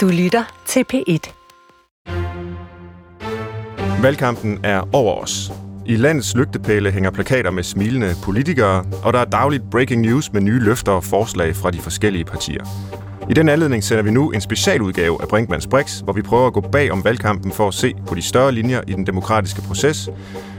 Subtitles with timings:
[0.00, 1.32] Du lytter til P1.
[4.02, 5.52] Valgkampen er over os.
[5.86, 10.40] I landets lygtepæle hænger plakater med smilende politikere, og der er dagligt breaking news med
[10.40, 12.64] nye løfter og forslag fra de forskellige partier.
[13.30, 16.52] I den anledning sender vi nu en specialudgave af Brinkmanns Brix, hvor vi prøver at
[16.52, 20.08] gå bag om valgkampen for at se på de større linjer i den demokratiske proces,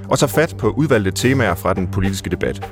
[0.09, 2.71] og tage fat på udvalgte temaer fra den politiske debat.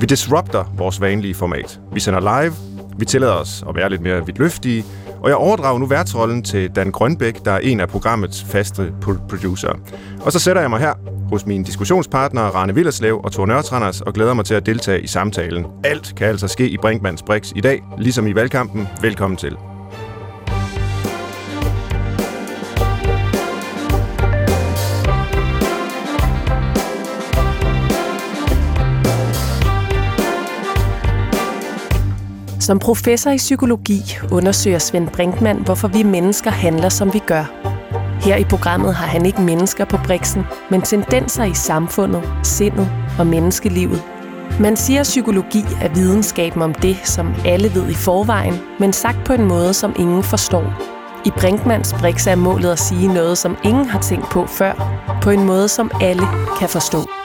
[0.00, 1.80] Vi disrupter vores vanlige format.
[1.92, 2.54] Vi sender live,
[2.98, 4.84] vi tillader os at være lidt mere vidtløftige,
[5.24, 8.92] og jeg overdrager nu værtsrollen til Dan Grønbæk, der er en af programmets faste
[9.28, 9.72] producer.
[10.20, 10.92] Og så sætter jeg mig her
[11.30, 15.06] hos mine diskussionspartnere Rane Villerslev og Thor Nørtranders og glæder mig til at deltage i
[15.06, 15.66] samtalen.
[15.84, 18.88] Alt kan altså ske i Brinkmanns Brix i dag, ligesom i valgkampen.
[19.02, 19.73] Velkommen til.
[32.64, 37.44] Som professor i psykologi undersøger Svend Brinkmann, hvorfor vi mennesker handler, som vi gør.
[38.20, 43.26] Her i programmet har han ikke mennesker på briksen, men tendenser i samfundet, sindet og
[43.26, 44.02] menneskelivet.
[44.60, 49.24] Man siger, at psykologi er videnskaben om det, som alle ved i forvejen, men sagt
[49.24, 50.64] på en måde, som ingen forstår.
[51.24, 54.72] I Brinkmans Brix er målet at sige noget, som ingen har tænkt på før,
[55.22, 56.22] på en måde, som alle
[56.58, 57.23] kan forstå.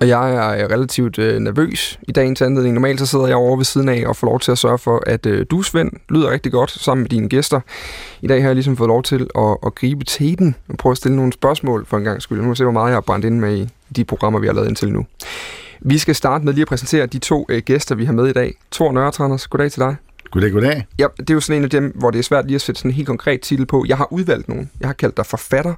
[0.00, 2.74] Og jeg er relativt øh, nervøs i dagens anledning.
[2.74, 5.02] Normalt så sidder jeg over ved siden af og får lov til at sørge for,
[5.06, 7.60] at øh, du, Svend, lyder rigtig godt sammen med dine gæster.
[8.22, 10.96] I dag har jeg ligesom fået lov til at, at gribe teten og prøve at
[10.96, 12.40] stille nogle spørgsmål for en gang skyld.
[12.40, 14.54] Nu må se, hvor meget jeg har brændt ind med i de programmer, vi har
[14.54, 15.06] lavet indtil nu.
[15.80, 18.32] Vi skal starte med lige at præsentere de to øh, gæster, vi har med i
[18.32, 18.54] dag.
[18.72, 19.96] Thor Nørretranders, goddag til dig.
[20.30, 20.86] Goddag, goddag.
[20.98, 22.78] Ja, det er jo sådan en af dem, hvor det er svært lige at sætte
[22.78, 23.84] sådan en helt konkret titel på.
[23.88, 24.70] Jeg har udvalgt nogen.
[24.80, 25.74] Jeg har kaldt dig forfatter,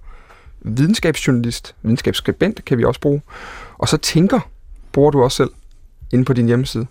[0.61, 3.23] videnskabsjournalist, videnskabsskribent kan vi også bruge,
[3.79, 4.41] og så tænker,
[4.93, 5.51] bruger du også selv
[6.13, 6.87] inde på din hjemmeside?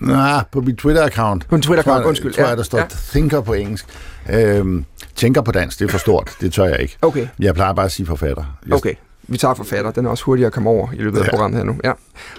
[0.00, 1.40] Nej, på mit Twitter-account.
[1.48, 2.32] På en Twitter-account, undskyld.
[2.32, 2.86] Tror jeg, der står ja.
[2.88, 3.86] thinker på engelsk.
[4.30, 6.36] Øhm, tænker på dansk, det er for stort.
[6.40, 6.96] Det tør jeg ikke.
[7.02, 7.28] Okay.
[7.38, 8.44] Jeg plejer bare at sige forfatter.
[8.66, 8.74] Jeg...
[8.74, 8.94] Okay.
[9.28, 9.90] Vi tager forfatter.
[9.90, 11.30] Den er også hurtigere at komme over i løbet af ja.
[11.30, 11.76] programmet her nu.
[11.84, 11.92] Ja.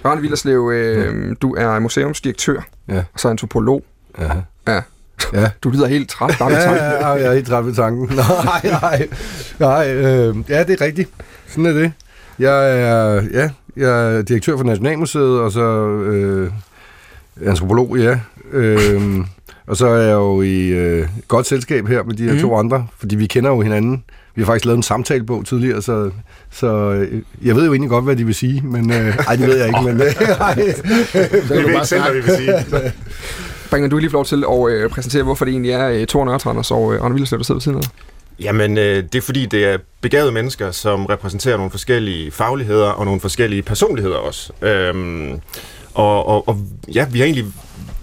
[0.04, 3.04] Rane Villerslev, øh, du er museumsdirektør, ja.
[3.12, 3.84] og så antropolog.
[4.18, 4.32] Ja.
[4.66, 4.82] Ja.
[5.32, 5.50] Ja.
[5.64, 8.10] Du lyder helt træt bare ja, ja, ja, jeg er helt træt ved tanken.
[8.44, 9.08] Nej, nej,
[9.58, 9.94] nej.
[9.94, 11.10] Øh, ja, det er rigtigt.
[11.48, 11.92] Sådan er det.
[12.38, 16.50] Jeg er, ja, jeg er direktør for Nationalmuseet, og så øh,
[17.46, 18.18] antropolog, ja.
[18.52, 19.20] Øh,
[19.66, 22.40] og så er jeg jo i øh, godt selskab her med de her mm.
[22.40, 24.04] to andre, fordi vi kender jo hinanden.
[24.34, 26.10] Vi har faktisk lavet en samtalebog tidligere, så,
[26.50, 29.46] så øh, jeg ved jo egentlig godt, hvad de vil sige, men øh, ej, det
[29.46, 30.06] ved jeg ikke, men øh,
[30.40, 30.72] ej,
[31.46, 32.54] så kan du bare selv, hvad de vil sige.
[33.70, 36.70] Bringer du lige lov til at øh, præsentere, hvorfor det egentlig er øh, Thor Nørretranders
[36.70, 37.82] og øh, Arne Villerslev, der sidder ved siden af
[38.40, 43.04] Jamen, øh, det er fordi, det er begavede mennesker, som repræsenterer nogle forskellige fagligheder og
[43.04, 44.52] nogle forskellige personligheder også.
[44.62, 45.40] Øhm,
[45.94, 46.58] og, og, og
[46.94, 47.52] ja, vi har egentlig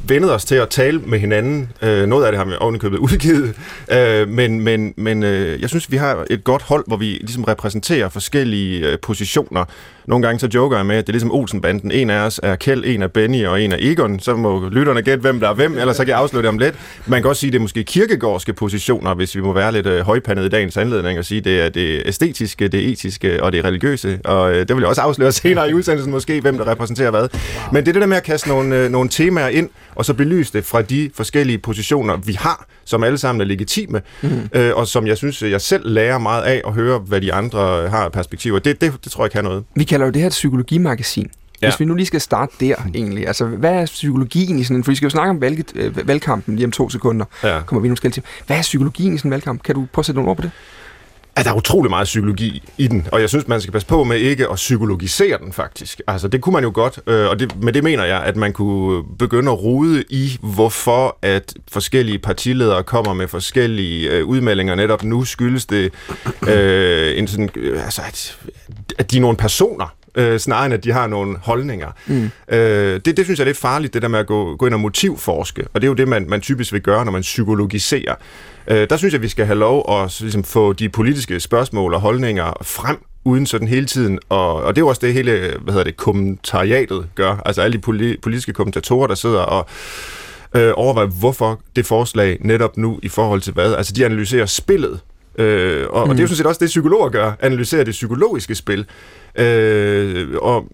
[0.07, 1.71] vendet os til at tale med hinanden.
[1.81, 3.53] Øh, noget af det har vi ovenikøbet udgivet.
[3.91, 7.43] Øh, men men, men øh, jeg synes, vi har et godt hold, hvor vi ligesom
[7.43, 9.65] repræsenterer forskellige øh, positioner.
[10.07, 11.91] Nogle gange så joker jeg med, at det er ligesom Olsenbanden.
[11.91, 14.19] En af os er Kjeld, en er Benny og en er Egon.
[14.19, 16.57] Så må lytterne gætte, hvem der er hvem, ellers så kan jeg afsløre det om
[16.57, 16.75] lidt.
[17.05, 19.87] Man kan også sige, at det er måske kirkegårdske positioner, hvis vi må være lidt
[19.87, 23.51] øh, højpandet i dagens anledning og sige, at det er det æstetiske, det etiske og
[23.51, 24.19] det religiøse.
[24.25, 27.27] Og øh, det vil jeg også afsløre senere i udsendelsen måske, hvem der repræsenterer hvad.
[27.71, 30.13] Men det er det der med at kaste nogle, øh, nogle temaer ind, og så
[30.13, 34.29] belyse det fra de forskellige positioner, vi har, som alle sammen er legitime, mm.
[34.53, 37.89] øh, og som jeg synes, jeg selv lærer meget af at høre, hvad de andre
[37.89, 38.59] har af perspektiver.
[38.59, 39.63] Det, det, det tror jeg kan noget.
[39.75, 41.31] Vi kalder jo det her et psykologimagasin.
[41.61, 41.67] Ja.
[41.67, 44.83] Hvis vi nu lige skal starte der egentlig, altså hvad er psykologien i sådan en,
[44.83, 47.61] for vi skal jo snakke om valg, øh, valgkampen lige om to sekunder, ja.
[47.65, 48.23] kommer vi nu skal til.
[48.47, 49.63] Hvad er psykologien i sådan en valgkamp?
[49.63, 50.51] Kan du prøve at sætte nogle ord på det?
[51.35, 54.03] At der er utrolig meget psykologi i den, og jeg synes, man skal passe på
[54.03, 56.01] med ikke at psykologisere den faktisk.
[56.07, 58.53] Altså, det kunne man jo godt, øh, og det, med det mener jeg, at man
[58.53, 64.75] kunne begynde at rode i, hvorfor at forskellige partiledere kommer med forskellige øh, udmeldinger.
[64.75, 65.93] Netop nu skyldes det
[66.47, 68.37] øh, en sådan, øh, altså, at,
[68.97, 71.91] at de er nogle personer, øh, snarere end at de har nogle holdninger.
[72.07, 72.29] Mm.
[72.51, 74.73] Øh, det, det synes jeg er lidt farligt, det der med at gå, gå ind
[74.73, 78.15] og motivforske, og det er jo det, man, man typisk vil gøre, når man psykologiserer.
[78.67, 82.01] Øh, der synes jeg, vi skal have lov at ligesom, få de politiske spørgsmål og
[82.01, 85.73] holdninger frem, uden sådan hele tiden, og, og det er jo også det hele, hvad
[85.73, 89.67] hedder det, kommentariatet gør, altså alle de poli- politiske kommentatorer, der sidder og
[90.55, 94.99] øh, overvejer, hvorfor det forslag netop nu i forhold til hvad, altså de analyserer spillet,
[95.37, 96.09] øh, og, mm.
[96.09, 98.85] og det er jo sådan set også det, psykologer gør, analyserer det psykologiske spil,
[99.37, 100.67] Øh, og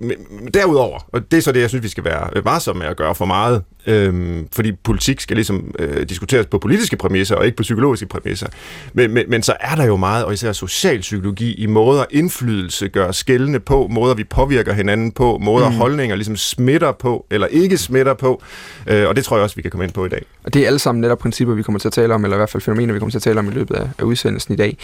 [0.53, 3.15] derudover, og det er så det, jeg synes, vi skal være varsomme med at gøre
[3.15, 7.63] for meget, øh, fordi politik skal ligesom øh, diskuteres på politiske præmisser, og ikke på
[7.63, 8.47] psykologiske præmisser.
[8.93, 13.11] Men, men, men så er der jo meget, og især socialpsykologi, i måder indflydelse gør
[13.11, 15.75] skældende på, måder vi påvirker hinanden på, måder mm.
[15.75, 18.41] holdninger ligesom smitter på, eller ikke smitter på,
[18.87, 20.25] øh, og det tror jeg også, vi kan komme ind på i dag.
[20.43, 22.39] Og det er alle sammen netop principper, vi kommer til at tale om, eller i
[22.39, 24.57] hvert fald fænomener, vi kommer til at tale om i løbet af, af udsendelsen i
[24.57, 24.77] dag.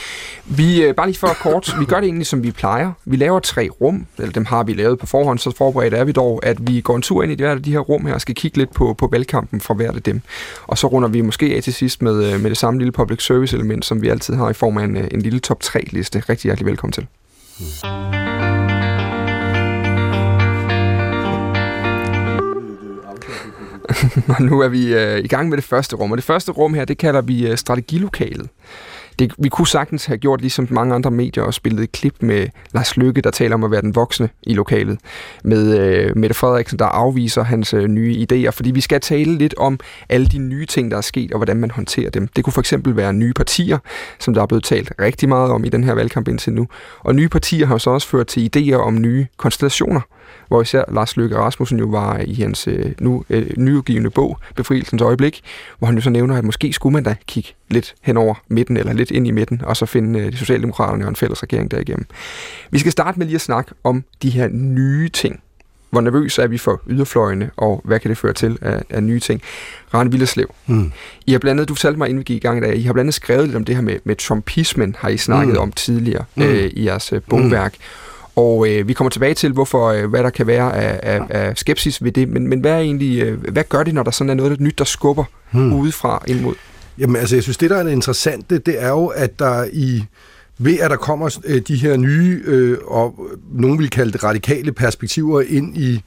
[0.46, 2.92] Vi, øh, bare lige for kort, vi gør det egentlig, som vi plejer.
[3.06, 6.12] Vi laver tre rum, eller dem har vi lavet på forhånd, så forberedt er vi
[6.12, 8.36] dog, at vi går en tur ind i de, de her rum her, og skal
[8.36, 10.22] kigge lidt på, på valgkampen fra hvert af dem.
[10.68, 13.26] Og så runder vi måske af til sidst med, øh, med det samme lille public
[13.26, 15.88] service element, som vi altid har i form af en, øh, en lille top 3
[15.92, 16.20] liste.
[16.20, 17.08] Rigtig hjertelig velkommen til.
[24.38, 26.74] og nu er vi øh, i gang med det første rum, og det første rum
[26.74, 28.50] her, det kalder vi øh, strategilokalet.
[29.20, 32.48] Det, vi kunne sagtens have gjort ligesom mange andre medier og spillet et klip med
[32.74, 35.00] Lars Lykke, der taler om at være den voksne i lokalet,
[35.44, 39.56] med øh, Mette Frederiksen, der afviser hans øh, nye idéer, fordi vi skal tale lidt
[39.58, 39.80] om
[40.10, 42.28] alle de nye ting, der er sket, og hvordan man håndterer dem.
[42.28, 43.78] Det kunne for eksempel være nye partier,
[44.20, 46.68] som der er blevet talt rigtig meget om i den her valgkamp indtil nu,
[47.00, 50.02] og nye partier har så også ført til idéer om nye konstellationer
[50.48, 55.02] hvor især Lars Løkke Rasmussen jo var i hans øh, nu øh, nyudgivende bog, Befrielsens
[55.02, 55.42] Øjeblik,
[55.80, 58.78] hvor han jo så nævner, at måske skulle man da kigge lidt hen over midten,
[58.78, 61.72] eller lidt ind i midten, og så finde øh, de Socialdemokraterne og en fælles regering
[61.72, 62.06] derigennem.
[62.72, 65.42] Vi skal starte med lige at snakke om de her nye ting.
[65.90, 69.20] Hvor nervøs er vi for yderfløjene, og hvad kan det føre til af, af nye
[69.20, 69.42] ting?
[69.94, 70.92] Rane Villerslev, mm.
[71.28, 72.82] I har blandt andet, du fortalte mig, inden vi gik i gang i dag, I
[72.82, 75.62] har blandt andet skrevet lidt om det her med, med trumpismen, har I snakket mm.
[75.62, 76.44] om tidligere mm.
[76.44, 77.74] øh, i jeres øh, bogværk.
[77.74, 78.07] Mm.
[78.38, 81.58] Og øh, vi kommer tilbage til, hvorfor, øh, hvad der kan være af, af, af
[81.58, 84.30] skepsis ved det, men, men hvad, er egentlig, øh, hvad gør det, når der sådan
[84.30, 85.74] er noget nyt, der skubber hmm.
[85.74, 86.56] udefra ind mod?
[86.98, 90.04] Jamen altså, jeg synes, det der er interessant, det, det er jo, at der i
[90.58, 93.20] ved at der kommer øh, de her nye, øh, og
[93.52, 96.02] nogen vil kalde det radikale perspektiver ind i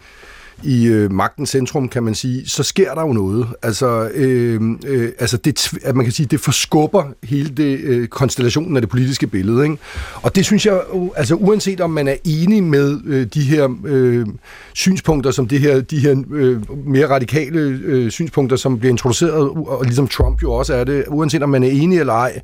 [0.62, 3.46] i øh, magtens centrum, kan man sige, så sker der jo noget.
[3.62, 8.76] Altså, øh, øh, altså det, at man kan sige, det forskubber hele det, øh, konstellationen
[8.76, 9.64] af det politiske billede.
[9.64, 9.76] Ikke?
[10.22, 10.80] Og det synes jeg,
[11.16, 14.26] altså uanset om man er enig med øh, de her øh,
[14.72, 19.84] synspunkter, som det her, de her øh, mere radikale øh, synspunkter, som bliver introduceret, og
[19.84, 22.40] ligesom Trump jo også er det, uanset om man er enig eller ej,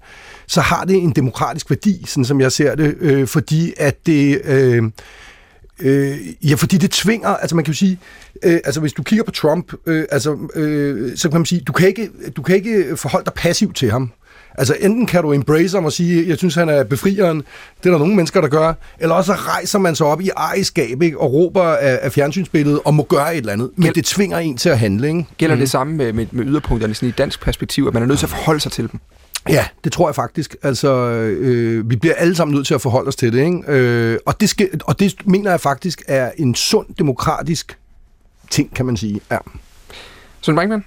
[0.47, 4.41] så har det en demokratisk værdi, sådan som jeg ser det, øh, fordi at det...
[4.45, 4.83] Øh,
[5.81, 6.19] Øh,
[6.50, 7.99] ja, fordi det tvinger, altså man kan jo sige,
[8.43, 11.73] øh, altså hvis du kigger på Trump, øh, altså, øh, så kan man sige, du
[11.73, 14.12] kan, ikke, du kan ikke forholde dig passivt til ham.
[14.58, 17.37] Altså enten kan du embrace ham og sige, jeg synes, han er befrieren,
[17.78, 21.02] det er der nogle mennesker, der gør, eller også rejser man sig op i ejerskab
[21.02, 24.38] ikke, og råber af, af fjernsynsbilledet og må gøre et eller andet, men det tvinger
[24.38, 25.08] en til at handle.
[25.08, 25.25] Ikke?
[25.38, 25.61] Gælder mm.
[25.61, 28.26] det samme med, med, med yderpunkterne sådan i dansk perspektiv, at man er nødt til
[28.26, 29.00] at forholde sig til dem?
[29.49, 30.57] Ja, det tror jeg faktisk.
[30.63, 33.63] Altså, øh, vi bliver alle sammen nødt til at forholde os til det, ikke?
[33.69, 37.79] Øh, og, det skal, og det mener jeg faktisk er en sund demokratisk
[38.51, 39.21] ting, kan man sige.
[39.31, 39.39] Ja.
[40.41, 40.85] Søren Brinkmann?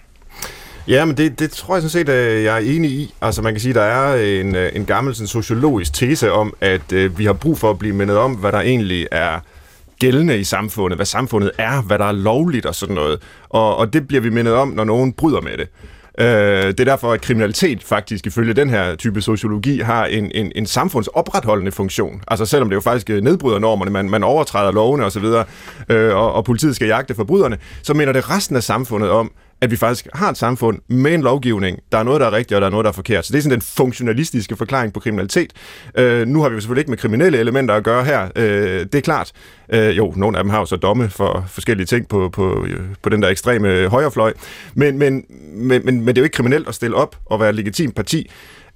[0.87, 3.13] Ja, men det, det tror jeg sådan set, at jeg er enig i.
[3.21, 7.17] Altså man kan sige, der er en, en gammel sådan, sociologisk tese om, at øh,
[7.19, 9.39] vi har brug for at blive mindet om, hvad der egentlig er
[9.99, 13.21] gældende i samfundet, hvad samfundet er, hvad der er lovligt og sådan noget.
[13.49, 15.67] Og, og det bliver vi mindet om, når nogen bryder med det.
[16.19, 20.51] Øh, det er derfor, at kriminalitet faktisk ifølge den her type sociologi har en, en,
[20.55, 22.21] en samfundsopretholdende funktion.
[22.27, 25.45] Altså selvom det jo faktisk øh, nedbryder normerne, man, man overtræder lovene osv., og,
[25.89, 29.31] øh, og, og politiet skal jagte forbryderne, så mener det resten af samfundet om,
[29.61, 31.79] at vi faktisk har et samfund med en lovgivning.
[31.91, 33.25] Der er noget, der er rigtigt, og der er noget, der er forkert.
[33.25, 35.53] Så det er sådan den funktionalistiske forklaring på kriminalitet.
[35.97, 38.29] Øh, nu har vi jo selvfølgelig ikke med kriminelle elementer at gøre her.
[38.35, 39.31] Øh, det er klart.
[39.69, 42.67] Øh, jo, nogle af dem har jo så domme for forskellige ting på, på,
[43.01, 44.33] på den der ekstreme højrefløj.
[44.73, 47.49] Men, men, men, men, men det er jo ikke kriminelt at stille op og være
[47.49, 48.29] et legitimt parti.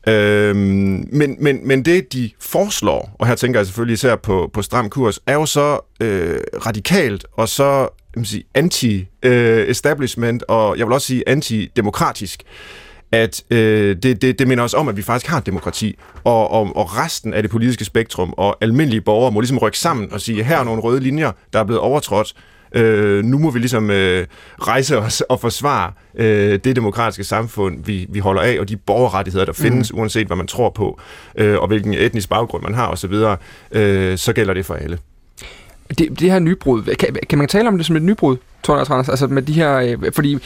[0.08, 4.62] Øhm, men, men, men det, de foreslår, og her tænker jeg selvfølgelig især på, på
[4.62, 7.90] stram kurs, er jo så øh, radikalt og så
[8.24, 12.44] sige, anti-establishment, og jeg vil også sige anti-demokratisk
[13.14, 16.76] at øh, det, det, det minder os om, at vi faktisk har demokrati, og, og,
[16.76, 20.44] og resten af det politiske spektrum og almindelige borgere må ligesom rykke sammen og sige,
[20.44, 22.34] her er nogle røde linjer, der er blevet overtrådt,
[22.76, 24.28] øh, nu må vi ligesom øh,
[24.60, 29.46] rejse os og forsvare øh, det demokratiske samfund, vi, vi holder af, og de borgerrettigheder,
[29.46, 30.00] der findes, mm.
[30.00, 31.00] uanset hvad man tror på,
[31.38, 33.14] øh, og hvilken etnisk baggrund man har osv.,
[33.72, 34.98] øh, så gælder det for alle
[35.90, 39.10] det, det her nybrud, kan, kan man tale om det som et nybrud, Thomas Randers?
[39.10, 40.38] Altså med de her, øh, fordi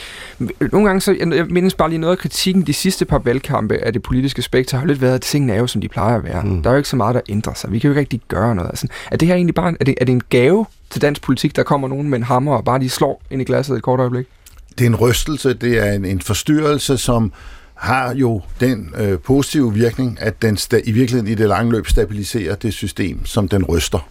[0.71, 3.93] nogle gange, så jeg mindes bare lige noget af kritikken, de sidste par valgkampe af
[3.93, 6.43] det politiske spektrum har lidt været, at tingene er jo, som de plejer at være.
[6.43, 6.63] Mm.
[6.63, 7.71] Der er jo ikke så meget, der ændrer sig.
[7.71, 8.69] Vi kan jo ikke rigtig gøre noget.
[8.69, 11.55] Altså, er det her egentlig bare, er det, er det en gave til dansk politik,
[11.55, 13.99] der kommer nogen med en hammer og bare de slår ind i glasset et kort
[13.99, 14.25] øjeblik?
[14.69, 17.31] Det er en rystelse, det er en, en forstyrrelse, som
[17.77, 21.87] har jo den øh, positive virkning, at den sta- i virkeligheden i det lange løb
[21.87, 24.07] stabiliserer det system, som den ryster.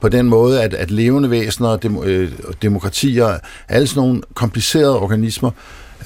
[0.00, 2.32] På den måde, at, at levende væsener, dem, øh,
[2.62, 5.50] demokratier, alle sådan nogle komplicerede organismer,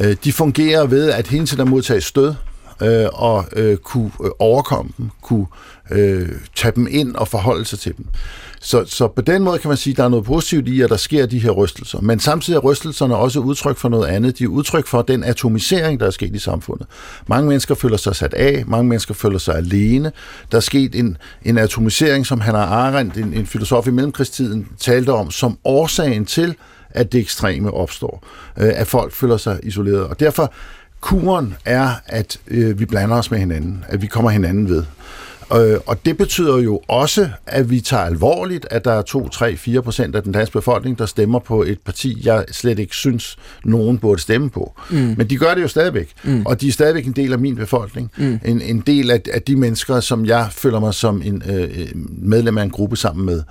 [0.01, 2.35] øh, de fungerer ved, at hele tiden modtage stød,
[2.83, 5.47] øh, og øh, kunne øh, overkomme dem, kunne
[5.91, 8.07] øh, tage dem ind og forholde sig til dem.
[8.63, 10.91] Så, så på den måde kan man sige, at der er noget positivt i, at
[10.91, 12.01] der sker de her rystelser.
[12.01, 14.39] Men samtidig er rystelserne også udtryk for noget andet.
[14.39, 16.87] De er udtryk for den atomisering, der er sket i samfundet.
[17.27, 20.13] Mange mennesker føler sig sat af, mange mennesker føler sig alene.
[20.53, 25.13] Der er sket en, en atomisering, som Hannah Arendt, en, en filosof i mellemkrigstiden, talte
[25.13, 26.55] om som årsagen til,
[26.91, 28.25] at det ekstreme opstår.
[28.59, 30.05] Øh, at folk føler sig isoleret.
[30.05, 30.53] Og derfor
[31.01, 34.85] kuren er, at øh, vi blander os med hinanden, at vi kommer hinanden ved.
[35.55, 39.57] Øh, og det betyder jo også, at vi tager alvorligt, at der er 2, 3,
[39.57, 43.37] 4 procent af den danske befolkning, der stemmer på et parti, jeg slet ikke synes,
[43.65, 44.75] nogen burde stemme på.
[44.91, 45.15] Mm.
[45.17, 46.47] Men de gør det jo stadigvæk, mm.
[46.47, 48.11] og de er stadigvæk en del af min befolkning.
[48.17, 48.41] Mm.
[48.45, 51.69] En, en del af, af de mennesker, som jeg føler mig som en øh,
[52.09, 53.43] medlem af en gruppe sammen med.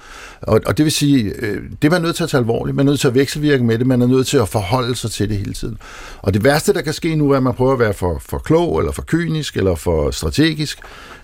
[0.42, 2.88] Og, og det vil sige, øh, det er man nødt til at tage alvorligt, man
[2.88, 5.30] er nødt til at vekselvirke med det, man er nødt til at forholde sig til
[5.30, 5.78] det hele tiden.
[6.22, 8.38] Og det værste, der kan ske nu, er, at man prøver at være for, for
[8.38, 10.80] klog, eller for kynisk, eller for strategisk.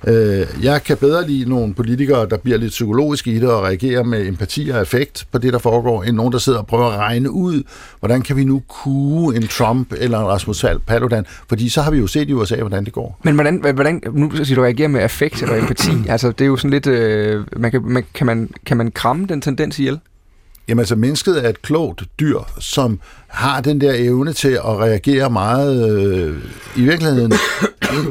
[0.08, 4.03] Øh, jeg kan bedre lide nogle politikere, der bliver lidt psykologiske i det og reagerer
[4.03, 7.00] med empati og effekt på det, der foregår, end nogen, der sidder og prøver at
[7.00, 7.63] regne ud,
[8.00, 11.98] hvordan kan vi nu kue en Trump eller en Rasmus Paludan, fordi så har vi
[11.98, 13.19] jo set i USA, hvordan det går.
[13.24, 16.57] Men hvordan, hvordan nu siger du reagerer med affekt eller empati, altså det er jo
[16.57, 20.00] sådan lidt, øh, man kan, man, kan, man, kan man kramme den tendens ihjel?
[20.67, 25.29] Jamen altså, mennesket er et klogt dyr, som har den der evne til at reagere
[25.29, 26.36] meget øh,
[26.75, 27.34] i virkeligheden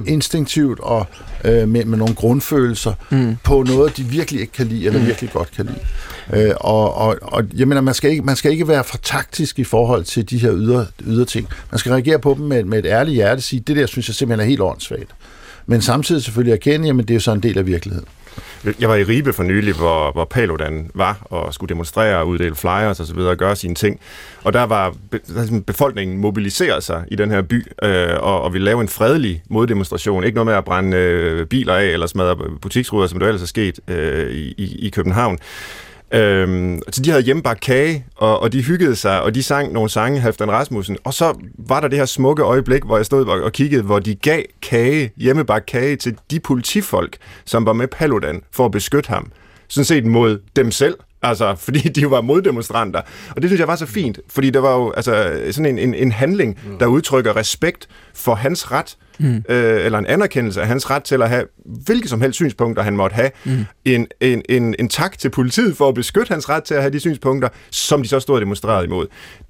[0.06, 1.06] instinktivt og
[1.44, 3.36] øh, med, med nogle grundfølelser mm.
[3.44, 5.06] på noget, de virkelig ikke kan lide, eller mm.
[5.06, 6.48] virkelig godt kan lide.
[6.48, 9.58] Øh, og, og, og jeg mener, man skal, ikke, man skal ikke være for taktisk
[9.58, 11.48] i forhold til de her ydre, ydre ting.
[11.70, 14.08] Man skal reagere på dem med, med et ærligt hjerte og sige, det der synes
[14.08, 15.10] jeg simpelthen er helt åndssvagt.
[15.66, 18.08] Men samtidig selvfølgelig erkende, at det er jo så en del af virkeligheden.
[18.80, 22.54] Jeg var i Ribe for nylig, hvor, hvor Paludan var og skulle demonstrere og uddele
[22.54, 24.00] flyers og så videre og gøre sine ting.
[24.44, 24.94] Og der var
[25.66, 30.24] befolkningen mobiliseret sig i den her by øh, og, og ville lave en fredelig moddemonstration.
[30.24, 33.46] Ikke noget med at brænde øh, biler af eller smadre butiksruder, som det ellers er
[33.46, 35.38] sket øh, i, i København.
[36.14, 39.90] Øhm, så de havde hjemmebagt kage, og, og de hyggede sig, og de sang nogle
[39.90, 40.96] sange, Halfdan Rasmussen.
[41.04, 44.14] Og så var der det her smukke øjeblik, hvor jeg stod og kiggede, hvor de
[44.14, 49.32] gav kage, hjemmebagt kage til de politifolk, som var med Paludan for at beskytte ham.
[49.68, 53.02] Sådan set mod dem selv, Altså, fordi de var moddemonstranter.
[53.36, 55.94] Og det synes jeg var så fint, fordi der var jo altså, sådan en, en,
[55.94, 59.44] en handling, der udtrykker respekt for hans ret mm.
[59.48, 62.96] øh, eller en anerkendelse af hans ret til at have hvilke som helst synspunkter, han
[62.96, 63.30] måtte have.
[63.44, 63.64] Mm.
[63.84, 66.92] En, en, en, en tak til politiet for at beskytte hans ret til at have
[66.92, 69.06] de synspunkter, som de så stod og demonstrerede imod.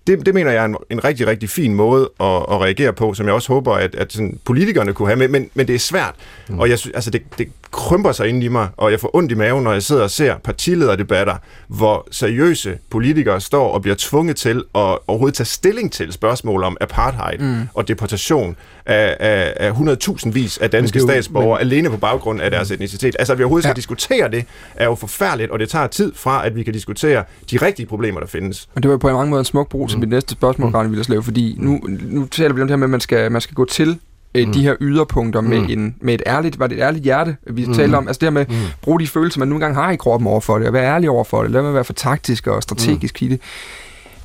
[0.06, 3.14] Det, det mener jeg er en, en rigtig, rigtig fin måde at, at reagere på,
[3.14, 5.78] som jeg også håber, at, at sådan, politikerne kunne have med, men, men det er
[5.78, 6.14] svært.
[6.48, 6.58] Mm.
[6.58, 9.32] Og jeg synes, altså det, det krymper sig ind i mig, og jeg får ondt
[9.32, 11.36] i maven, når jeg sidder og ser partilederdebatter,
[11.68, 16.76] hvor seriøse politikere står og bliver tvunget til at overhovedet tage stilling til spørgsmål om
[16.80, 17.68] apartheid mm.
[17.74, 18.56] og deportation
[18.86, 21.72] af, af, af 100.000 vis af danske jo, statsborgere men...
[21.72, 23.16] alene på baggrund af deres etnicitet.
[23.18, 23.68] Altså, at vi overhovedet ja.
[23.68, 24.44] skal diskutere det,
[24.74, 28.20] er jo forfærdeligt, og det tager tid fra, at vi kan diskutere de rigtige problemer,
[28.20, 28.68] der findes.
[28.74, 30.74] Men det var på en mange måder en smuk brug til mit næste spørgsmål, mm.
[30.74, 33.40] Rane Villerslev, fordi nu, nu taler vi om det her med, at man skal, man
[33.40, 33.98] skal gå til
[34.34, 34.52] øh, mm.
[34.52, 35.66] de her yderpunkter med, mm.
[35.70, 37.74] en, med et ærligt, var det et ærligt hjerte, vi mm.
[37.74, 38.54] talte om, altså det her med, mm.
[38.82, 41.10] bruge de følelser, man nogle gange har i kroppen over for det, og være ærlig
[41.10, 43.26] over for det, lad mig være for taktisk og strategisk mm.
[43.26, 43.40] i det.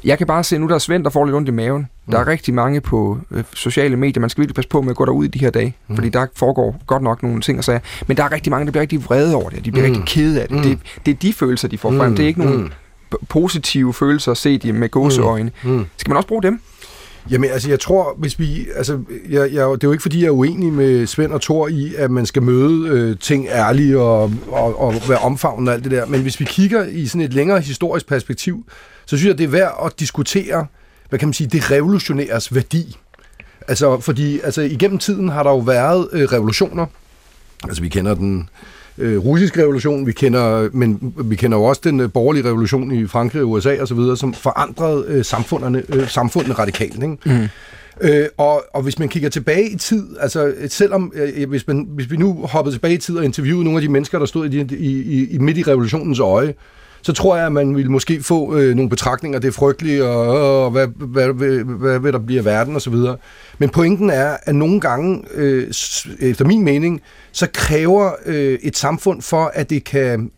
[0.04, 1.82] Jeg kan bare se, nu der er Svend, der får lidt ondt i maven.
[1.82, 2.12] Mm.
[2.12, 2.28] Der er mm.
[2.28, 4.22] rigtig mange på øh, sociale medier.
[4.22, 5.76] Man skal virkelig passe på med at gå derud i de her dage.
[5.88, 5.96] Mm.
[5.96, 7.80] Fordi der foregår godt nok nogle ting og sager.
[8.08, 9.66] Men der er rigtig mange, der bliver rigtig vrede over det.
[9.66, 9.94] De bliver mm.
[9.94, 10.58] rigtig kede af det.
[10.58, 10.64] Mm.
[10.64, 10.80] det.
[11.06, 12.10] Det er de følelser, de får frem.
[12.10, 12.16] Mm.
[12.16, 12.72] Det er ikke nogen mm.
[13.30, 15.52] Positive følelser at se de med gåseøjne.
[15.64, 15.70] Mm.
[15.72, 15.86] Mm.
[15.98, 16.62] Skal man også bruge dem?
[17.32, 18.68] Jamen, altså, jeg tror, hvis vi...
[18.76, 19.00] Altså,
[19.30, 21.96] jeg, jeg, det er jo ikke, fordi jeg er uenig med Svend og Thor i,
[21.96, 25.92] at man skal møde øh, ting ærligt og, og, og være omfavnende og alt det
[25.92, 26.06] der.
[26.06, 28.66] Men hvis vi kigger i sådan et længere historisk perspektiv,
[29.06, 30.66] så synes jeg, det er værd at diskutere,
[31.10, 32.98] hvad kan man sige, det revolutionæres værdi.
[33.68, 36.86] Altså, fordi altså, igennem tiden har der jo været øh, revolutioner.
[37.64, 38.50] Altså, vi kender den
[39.00, 43.08] øh, russiske revolution, vi kender, men vi kender jo også den øh, borgerlige revolution i
[43.08, 47.04] Frankrig og USA osv., som forandrede øh, samfundene, øh, samfundene radikalt.
[47.04, 47.18] Ikke?
[47.26, 47.48] Mm.
[48.02, 52.12] Øh, og, og hvis man kigger tilbage i tid, altså selvom, øh, hvis, man, hvis
[52.12, 54.62] vi nu hoppede tilbage i tid og interviewede nogle af de mennesker, der stod i,
[54.76, 56.54] i, i, i midt i revolutionens øje,
[57.02, 60.64] så tror jeg, at man vil måske få øh, nogle betragtninger, det er frygteligt, og,
[60.64, 62.96] og hvad, hvad, hvad, hvad vil der bliver verden osv.
[63.58, 65.68] Men pointen er, at nogle gange, øh,
[66.20, 67.02] efter min mening,
[67.32, 70.32] så kræver øh, et samfund for, at det kan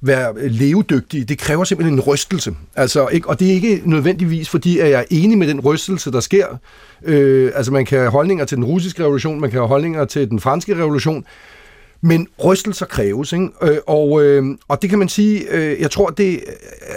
[0.00, 2.54] være øh, levedygtige, det kræver simpelthen en rystelse.
[2.76, 6.12] Altså, ikke, og det er ikke nødvendigvis, fordi at jeg er enig med den rystelse,
[6.12, 6.46] der sker.
[7.04, 10.30] Øh, altså, man kan have holdninger til den russiske revolution, man kan have holdninger til
[10.30, 11.24] den franske revolution,
[12.00, 13.48] men rystelser kræves, ikke?
[13.62, 16.40] Øh, og, øh, og det kan man sige, øh, jeg tror, det,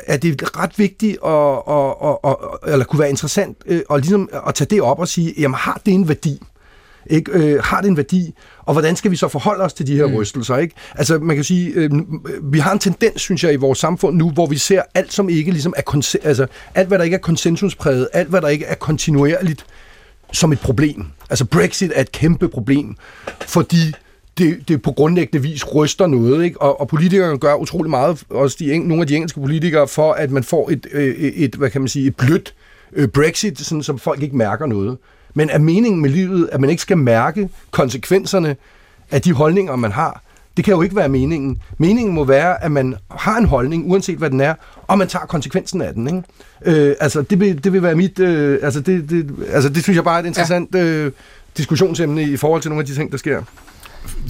[0.08, 4.02] at det er ret vigtigt, at, at, at, at, eller kunne være interessant, øh, at,
[4.02, 6.42] ligesom, at tage det op og sige, jamen har det en værdi?
[7.10, 7.32] Ikke?
[7.32, 8.34] Øh, har det en værdi?
[8.60, 10.16] Og hvordan skal vi så forholde os til de her mm.
[10.16, 10.58] rystelser?
[10.58, 10.76] Ikke?
[10.96, 11.92] Altså, man kan sige, øh,
[12.44, 15.30] vi har en tendens, synes jeg, i vores samfund nu, hvor vi ser alt, som
[15.30, 18.66] ikke ligesom er konsen- altså, alt, hvad der ikke er konsensuspræget, alt, hvad der ikke
[18.66, 19.66] er kontinuerligt,
[20.34, 21.06] som et problem.
[21.30, 22.96] Altså, Brexit er et kæmpe problem,
[23.42, 23.94] fordi
[24.42, 26.62] det, det på grundlæggende vis ryster noget, ikke?
[26.62, 30.32] Og, og politikerne gør utrolig meget, også de, nogle af de engelske politikere, for at
[30.32, 32.54] man får et, et, et hvad kan man sige, et blødt
[32.94, 34.98] øh, Brexit, sådan, som folk ikke mærker noget.
[35.34, 38.56] Men er meningen med livet, at man ikke skal mærke konsekvenserne
[39.12, 40.24] af de holdninger, man har?
[40.58, 41.62] Det kan jo ikke være meningen.
[41.78, 44.54] Meningen må være, at man har en holdning, uanset hvad den er,
[44.88, 46.08] og man tager konsekvensen af den.
[46.08, 46.90] Ikke?
[46.90, 48.20] Øh, altså, det vil, det vil være mit...
[48.20, 50.84] Øh, altså, det, det, altså, det synes jeg bare er et interessant ja.
[50.84, 51.12] øh,
[51.58, 53.44] diskussionsemne i forhold til nogle af de ting, der sker.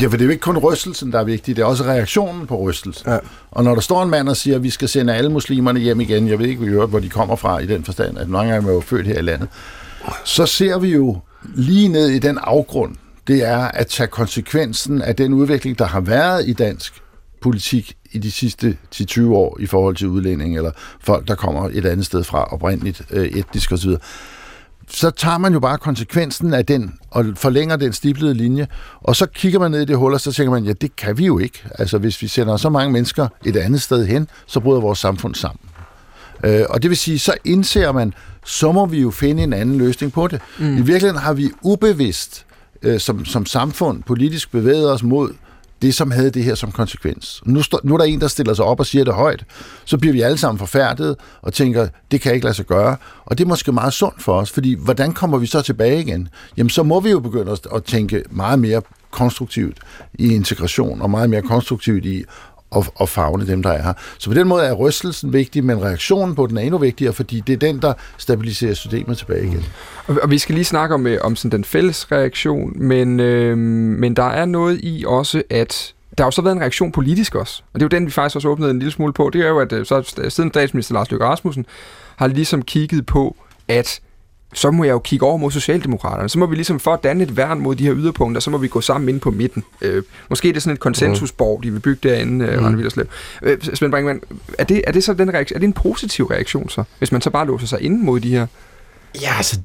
[0.01, 2.47] Ja, for det er jo ikke kun rystelsen, der er vigtig, det er også reaktionen
[2.47, 3.09] på rystelsen.
[3.11, 3.17] Ja.
[3.51, 6.01] Og når der står en mand og siger, at vi skal sende alle muslimerne hjem
[6.01, 8.69] igen, jeg ved ikke, hvor de kommer fra i den forstand, at mange af dem
[8.69, 9.49] er jo født her i landet,
[10.23, 11.19] så ser vi jo
[11.55, 12.95] lige ned i den afgrund,
[13.27, 16.93] det er at tage konsekvensen af den udvikling, der har været i dansk
[17.41, 21.85] politik i de sidste 10-20 år i forhold til udlænding, eller folk, der kommer et
[21.85, 23.91] andet sted fra, oprindeligt, øh, etnisk osv.,
[24.93, 28.67] så tager man jo bare konsekvensen af den, og forlænger den stiplede linje,
[29.01, 31.17] og så kigger man ned i det hul, og så tænker man, ja, det kan
[31.17, 31.63] vi jo ikke.
[31.79, 35.35] Altså, hvis vi sender så mange mennesker et andet sted hen, så bryder vores samfund
[35.35, 35.59] sammen.
[36.43, 38.13] Øh, og det vil sige, så indser man,
[38.45, 40.41] så må vi jo finde en anden løsning på det.
[40.59, 40.77] Mm.
[40.77, 42.45] I virkeligheden har vi ubevidst
[42.81, 45.33] øh, som, som samfund politisk bevæget os mod
[45.81, 47.41] det, som havde det her som konsekvens.
[47.45, 49.45] Nu, stå, nu er der en, der stiller sig op og siger det højt,
[49.85, 52.95] så bliver vi alle sammen forfærdet og tænker, det kan ikke lade sig gøre.
[53.25, 56.27] Og det er måske meget sundt for os, fordi hvordan kommer vi så tilbage igen?
[56.57, 59.77] Jamen, så må vi jo begynde at, at tænke meget mere konstruktivt
[60.13, 62.23] i integration, og meget mere konstruktivt i
[62.71, 63.93] og, og fagne dem, der er her.
[64.17, 67.39] Så på den måde er rystelsen vigtig, men reaktionen på den er endnu vigtigere, fordi
[67.39, 69.65] det er den, der stabiliserer systemet tilbage igen.
[70.07, 73.57] Og, og vi skal lige snakke om, øh, om sådan den fælles reaktion, men, øh,
[73.57, 77.35] men der er noget i også, at der har jo så været en reaktion politisk
[77.35, 79.41] også, og det er jo den, vi faktisk også åbnede en lille smule på, det
[79.41, 81.65] er jo, at øh, så, siden statsminister Lars Løkke Rasmussen
[82.15, 83.35] har ligesom kigget på,
[83.67, 84.01] at
[84.53, 86.29] så må jeg jo kigge over mod Socialdemokraterne.
[86.29, 88.57] Så må vi ligesom for at danne et værn mod de her yderpunkter, så må
[88.57, 89.63] vi gå sammen ind på midten.
[89.81, 92.65] Øh, måske er det sådan et konsensusborg, de vil bygge derinde, øh, mm.
[92.65, 93.05] Rane Villerslev.
[93.43, 94.21] Øh, Svend Brinkmann,
[94.57, 97.21] er det, er det så den reaktion, er det en positiv reaktion så, hvis man
[97.21, 98.47] så bare låser sig ind mod de her
[99.21, 99.59] Ja, altså,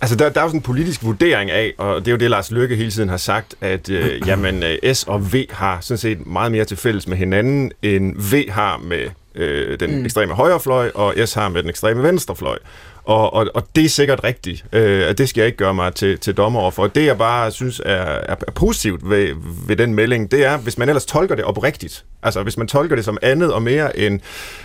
[0.00, 2.30] altså der, der er jo sådan en politisk vurdering af, og det er jo det,
[2.30, 5.98] Lars Løkke hele tiden har sagt, at øh, jamen, øh, S og V har sådan
[5.98, 10.04] set meget mere til fælles med hinanden, end V har med øh, den mm.
[10.04, 12.58] ekstreme højrefløj, og S har med den ekstreme venstrefløj.
[13.06, 14.64] Og, og, og det er sikkert rigtigt.
[14.72, 16.86] Øh, det skal jeg ikke gøre mig til, til dommer over for.
[16.86, 19.34] Det, jeg bare synes er, er, er positivt ved,
[19.66, 22.04] ved den melding, det er, hvis man ellers tolker det oprigtigt.
[22.22, 24.20] Altså, hvis man tolker det som andet og mere end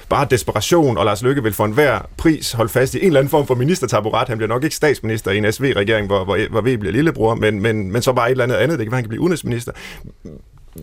[0.09, 3.31] bare desperation, og Lars Løkke vil for enhver pris holde fast i en eller anden
[3.31, 4.27] form for ministertaburet.
[4.27, 7.61] Han bliver nok ikke statsminister i en SV-regering, hvor, hvor, hvor V bliver lillebror, men,
[7.61, 8.79] men, men så bare et eller andet andet.
[8.79, 9.71] Det kan være, han kan blive udenrigsminister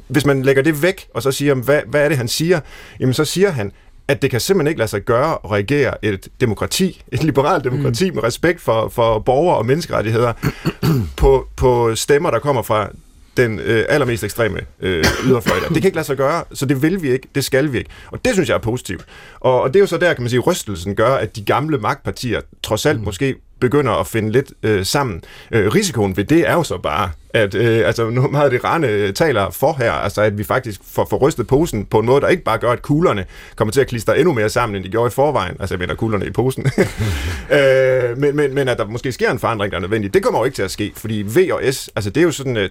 [0.09, 2.61] hvis man lægger det væk, og så siger, hvad, hvad er det, han siger?
[3.01, 3.73] Jamen, så siger han,
[4.09, 8.11] at det kan simpelthen ikke lade sig gøre at reagere et demokrati, et liberalt demokrati
[8.11, 8.15] mm.
[8.15, 10.33] med respekt for, for borgere og menneskerettigheder
[11.17, 12.89] på, på stemmer, der kommer fra
[13.37, 17.03] den øh, allermest ekstreme øh, yderfløj Det kan ikke lade sig gøre, så det vil
[17.03, 17.91] vi ikke, det skal vi ikke.
[18.11, 19.05] Og det synes jeg er positivt.
[19.41, 21.79] Og, og det er jo så der, kan man sige, rystelsen gør, at de gamle
[21.79, 23.05] magtpartier trods alt mm.
[23.05, 25.23] måske begynder at finde lidt øh, sammen.
[25.51, 28.89] Øh, risikoen ved det er jo så bare, at øh, altså, nu meget det Rane
[28.89, 32.29] øh, taler for her, altså at vi faktisk får rystet posen på en måde, der
[32.29, 33.25] ikke bare gør, at kuglerne
[33.57, 35.57] kommer til at klistre endnu mere sammen, end de gjorde i forvejen.
[35.61, 36.67] Altså jeg mener kuglerne i posen.
[37.57, 40.41] øh, men, men, men at der måske sker en forandring, der er nødvendig, det kommer
[40.41, 42.71] jo ikke til at ske, fordi V og S, altså det er jo sådan, øh,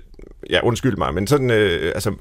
[0.50, 2.12] ja undskyld mig, men sådan øh, altså,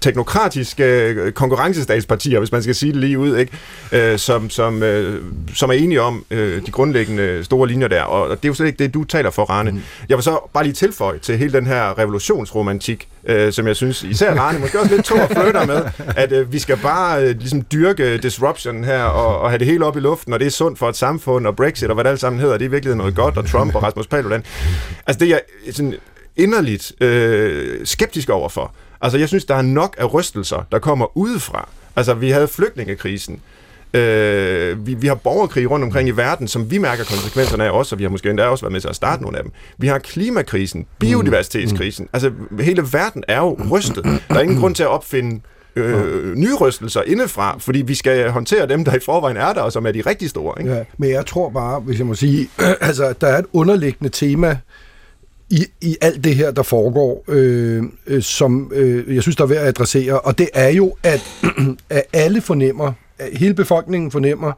[0.00, 3.52] teknokratiske øh, konkurrencestatspartier, hvis man skal sige det lige ud, ikke?
[3.92, 5.22] Øh, som, som, øh,
[5.54, 8.66] som er enige om øh, de grundlæggende store linjer der, og det er jo slet
[8.66, 9.70] ikke det, du taler for, Rane.
[9.70, 9.80] Mm.
[10.08, 14.02] Jeg vil så bare lige tilføje til hele den her revolutionsromantik, øh, som jeg synes,
[14.02, 15.82] især Rane, måske også lidt to og flytter med,
[16.16, 19.86] at øh, vi skal bare øh, ligesom dyrke disruption her, og, og have det hele
[19.86, 22.10] op i luften, og det er sundt for et samfund, og Brexit, og hvad det
[22.10, 24.44] alt sammen hedder, det er virkelig noget godt, og Trump og Rasmus Paludan.
[25.06, 25.40] Altså det jeg
[25.70, 25.94] sådan
[26.36, 28.74] inderligt øh, skeptisk overfor.
[29.00, 31.68] Altså jeg synes, der er nok af rystelser, der kommer udefra.
[31.96, 33.40] Altså vi havde flygtningekrisen,
[33.94, 37.94] Øh, vi, vi har borgerkrig rundt omkring i verden, som vi mærker konsekvenserne af også,
[37.94, 39.52] og vi har måske endda også været med til at starte nogle af dem.
[39.78, 42.08] Vi har klimakrisen, biodiversitetskrisen.
[42.12, 44.04] Altså, hele verden er jo rystet.
[44.04, 45.40] Der er ingen grund til at opfinde
[45.76, 49.72] øh, nye rystelser indefra, fordi vi skal håndtere dem, der i forvejen er der, og
[49.72, 50.54] som er de rigtig store.
[50.60, 50.74] Ikke?
[50.74, 52.48] Ja, men jeg tror bare, hvis jeg må sige,
[52.80, 54.58] altså, der er et underliggende tema
[55.52, 59.48] i, i alt det her, der foregår, øh, øh, som øh, jeg synes, der er
[59.48, 61.30] værd at adressere, og det er jo, at,
[61.90, 64.52] at alle fornemmer, at hele befolkningen fornemmer,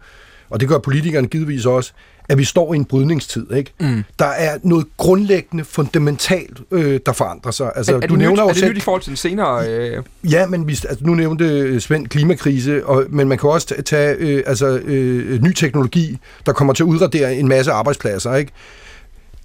[0.51, 1.93] og det gør politikerne givetvis også,
[2.29, 3.53] at vi står i en brydningstid.
[3.53, 3.73] Ikke?
[3.81, 4.05] Mm.
[4.19, 7.73] Der er noget grundlæggende, fundamentalt, øh, der forandrer sig.
[7.77, 9.69] Altså, er, er, du det, nævner nyt, er det nyt i forhold til den senere...
[9.69, 10.03] Øh...
[10.31, 14.43] Ja, men vi, altså, nu nævnte Svend klimakrise, og, men man kan også tage øh,
[14.47, 18.35] altså, øh, ny teknologi, der kommer til at udradere en masse arbejdspladser.
[18.35, 18.53] Ikke?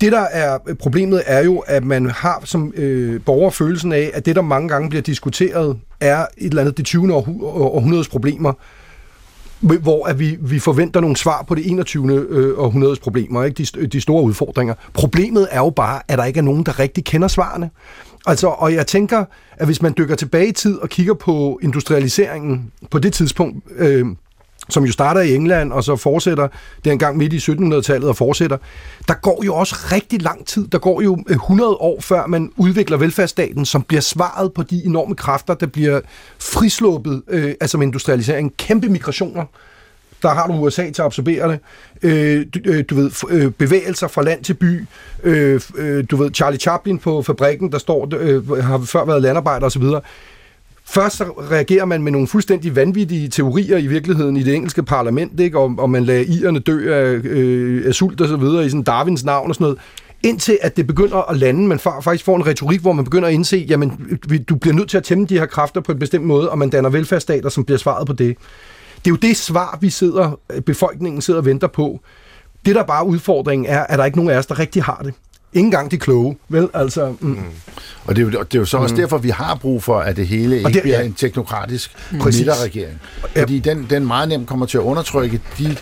[0.02, 4.12] Det, der er øh, problemet, er jo, at man har som øh, borger følelsen af,
[4.14, 7.14] at det, der mange gange bliver diskuteret, er et eller andet det 20.
[7.14, 8.54] århundredes problemer,
[9.60, 12.14] hvor at vi, vi forventer nogle svar på det 21.
[12.14, 13.64] Øh, århundredes problemer, ikke?
[13.64, 14.74] De, de store udfordringer.
[14.94, 17.70] Problemet er jo bare, at der ikke er nogen, der rigtig kender svarene.
[18.26, 19.26] Altså, og jeg tænker,
[19.58, 24.06] at hvis man dykker tilbage i tid og kigger på industrialiseringen på det tidspunkt, øh,
[24.70, 26.48] som jo starter i England, og så fortsætter
[26.86, 28.58] dengang midt i 1700-tallet og fortsætter.
[29.08, 30.68] Der går jo også rigtig lang tid.
[30.68, 34.86] Der går jo øh, 100 år, før man udvikler velfærdsstaten, som bliver svaret på de
[34.86, 36.02] enorme kræfter, der bliver
[36.40, 38.58] frisluppet, øh, altså med industrialisering.
[38.58, 39.46] Kæmpe migrationer.
[40.22, 41.60] Der har du USA til at absorbere det.
[42.02, 44.86] Øh, du, øh, du ved, øh, bevægelser fra land til by.
[45.24, 49.66] Øh, øh, du ved, Charlie Chaplin på fabrikken, der står, øh, har før været landarbejder
[49.66, 49.84] osv.,
[50.92, 55.40] Først så reagerer man med nogle fuldstændig vanvittige teorier i virkeligheden i det engelske parlament,
[55.40, 55.60] ikke?
[55.60, 58.84] Og, og man lader irerne dø af, øh, af sult og så videre i sådan
[58.84, 59.80] Darwins navn og sådan noget
[60.24, 63.34] indtil at det begynder at lande, man faktisk får en retorik, hvor man begynder at
[63.34, 66.50] indse, jamen, du bliver nødt til at tæmme de her kræfter på en bestemt måde,
[66.50, 68.38] og man danner velfærdsstater, som bliver svaret på det.
[68.96, 72.00] Det er jo det svar, vi sidder, befolkningen sidder og venter på.
[72.66, 75.14] Det, der bare udfordringen er, at der ikke nogen af os, der rigtig har det.
[75.54, 76.70] Ingen gang de kloge, vel?
[76.74, 77.30] Altså, mm.
[77.30, 77.38] Mm.
[78.06, 79.02] Og det er, jo, det er jo så også mm.
[79.02, 81.06] derfor, vi har brug for, at det hele ikke det, bliver ja.
[81.06, 82.18] en teknokratisk mm.
[82.26, 83.00] midterregering.
[83.38, 83.74] Fordi ja.
[83.74, 85.76] den, den meget nemt kommer til at undertrykke de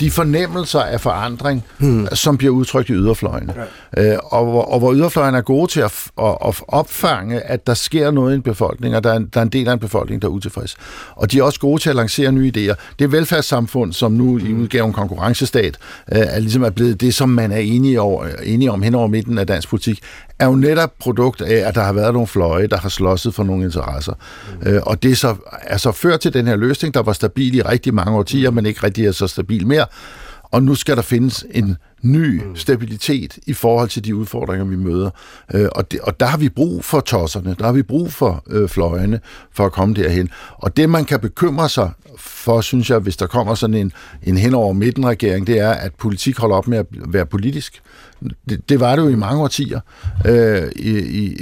[0.00, 2.08] de fornemmelser af forandring, hmm.
[2.12, 3.54] som bliver udtrykt i yderfløjene.
[3.96, 4.12] Ja.
[4.12, 7.74] Øh, og, hvor, og hvor yderfløjene er gode til at, at, at opfange, at der
[7.74, 9.78] sker noget i en befolkning, og der er, en, der er en del af en
[9.78, 10.76] befolkning, der er utilfreds.
[11.16, 12.74] Og de er også gode til at lancere nye idéer.
[12.98, 14.62] Det velfærdssamfund, som nu i hmm.
[14.62, 15.78] udgaven konkurrencestat,
[16.12, 19.06] øh, er ligesom er blevet det, som man er enige, over, enige om hen over
[19.06, 20.02] midten af dansk politik,
[20.40, 23.42] er jo netop produkt af, at der har været nogle fløje, der har slåsset for
[23.42, 24.12] nogle interesser.
[24.62, 24.70] Mm.
[24.70, 27.54] Øh, og det er så, er så ført til den her løsning, der var stabil
[27.54, 28.56] i rigtig mange årtier, mm.
[28.56, 29.86] men ikke rigtig er så stabil mere.
[30.42, 32.56] Og nu skal der findes en ny mm.
[32.56, 35.10] stabilitet i forhold til de udfordringer, vi møder.
[35.54, 38.44] Øh, og, det, og der har vi brug for tosserne, der har vi brug for
[38.46, 39.20] øh, fløjene
[39.52, 40.30] for at komme derhen.
[40.58, 44.36] Og det, man kan bekymre sig for, synes jeg, hvis der kommer sådan en, en
[44.36, 47.82] henover midten regering, det er, at politik holder op med at være politisk.
[48.48, 49.80] Det, det var det jo i mange årtier
[50.26, 51.36] øh, i, i,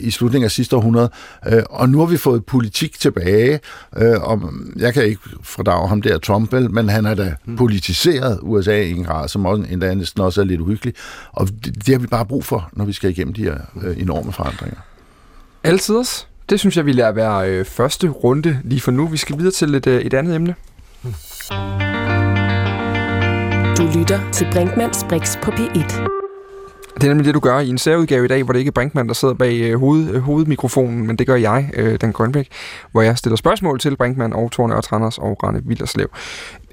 [0.00, 1.10] i slutningen af sidste århundrede.
[1.46, 3.60] Øh, og nu har vi fået politik tilbage.
[3.96, 4.42] Øh, og
[4.76, 8.90] jeg kan ikke fordrage ham der Trump, vel, men han har da politiseret USA i
[8.90, 10.94] en grad, som også, endda næsten også er lidt uhyggelig.
[11.32, 14.00] Og det, det har vi bare brug for, når vi skal igennem de her øh,
[14.00, 14.78] enorme forandringer.
[15.64, 15.94] Altid
[16.50, 19.06] det synes jeg, vi lader være øh, første runde lige for nu.
[19.06, 20.54] Vi skal videre til et, øh, et andet emne.
[23.76, 26.27] Du lytter til Brinkmanns Brix på P1.
[27.00, 28.72] Det er nemlig det, du gør i en særudgave i dag, hvor det ikke er
[28.72, 32.48] Brinkmann, der sidder bag øh, hoved, øh, hovedmikrofonen, men det gør jeg, øh, Dan Grønbæk,
[32.92, 36.08] hvor jeg stiller spørgsmål til Brinkmann og Torne og Tranders og Rane Villerslev.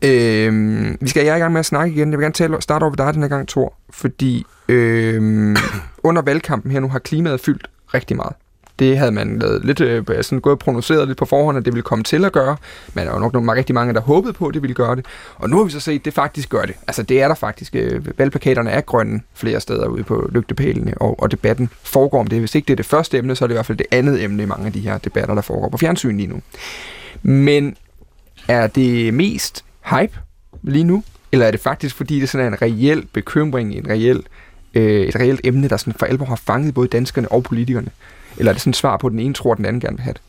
[0.03, 2.11] Øh, vi skal jeg i gang med at snakke igen.
[2.11, 5.55] Jeg vil gerne tale, starte over ved dig den her gang, Tor, fordi øh,
[6.03, 8.33] under valgkampen her nu har klimaet fyldt rigtig meget.
[8.79, 11.73] Det havde man lavet lidt, øh, sådan gået og prognoseret lidt på forhånd, at det
[11.73, 12.57] ville komme til at gøre.
[12.93, 15.05] Men der var nok nogle, rigtig mange, der håbede på, at det ville gøre det.
[15.35, 16.75] Og nu har vi så set, at det faktisk gør det.
[16.87, 17.75] Altså det er der faktisk.
[17.75, 22.39] Øh, valgplakaterne er grønne flere steder ude på lygtepælene, og, og debatten foregår om det.
[22.39, 24.23] Hvis ikke det er det første emne, så er det i hvert fald det andet
[24.23, 26.41] emne i mange af de her debatter, der foregår på fjernsyn lige nu.
[27.23, 27.75] Men
[28.47, 30.19] er det mest hype
[30.63, 31.03] lige nu?
[31.31, 34.23] Eller er det faktisk, fordi det sådan er en reel bekymring, en reel,
[34.73, 37.89] øh, et reelt emne, der sådan for alvor har fanget både danskerne og politikerne?
[38.37, 39.97] Eller er det sådan et svar på, at den ene tror, at den anden gerne
[39.97, 40.21] vil have det?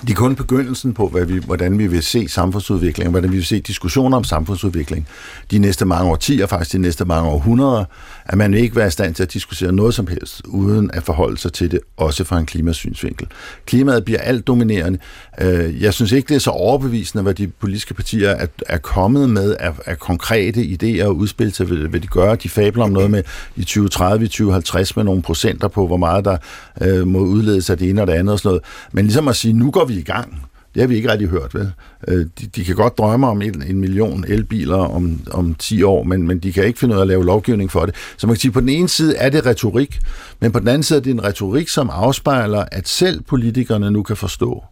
[0.00, 3.46] Det er kun begyndelsen på, hvad vi, hvordan vi vil se samfundsudvikling, hvordan vi vil
[3.46, 5.08] se diskussioner om samfundsudvikling
[5.50, 7.84] de næste mange årtier, faktisk de næste mange århundreder,
[8.24, 11.38] at man ikke være i stand til at diskutere noget som helst, uden at forholde
[11.38, 13.26] sig til det, også fra en klimasynsvinkel.
[13.66, 14.98] Klimaet bliver alt dominerende.
[15.40, 19.30] Øh, jeg synes ikke, det er så overbevisende, hvad de politiske partier er, er kommet
[19.30, 22.34] med af, af konkrete idéer og udspil til, hvad de gør.
[22.34, 23.22] De fabler om noget med
[23.56, 26.36] i 2030, i 2050 med nogle procenter på, hvor meget der
[26.80, 28.62] øh, må udledes af det ene og det andet og sådan noget.
[28.92, 30.42] Men ligesom at sige, nu går vi i gang.
[30.74, 31.72] Det har vi ikke rigtig hørt, vel?
[32.08, 36.02] Øh, de, de kan godt drømme om en, en million elbiler om, om 10 år,
[36.02, 37.94] men, men de kan ikke finde ud af at lave lovgivning for det.
[38.16, 40.00] Så man kan sige, på den ene side er det retorik,
[40.40, 44.02] men på den anden side er det en retorik, som afspejler, at selv politikerne nu
[44.02, 44.64] kan forstå,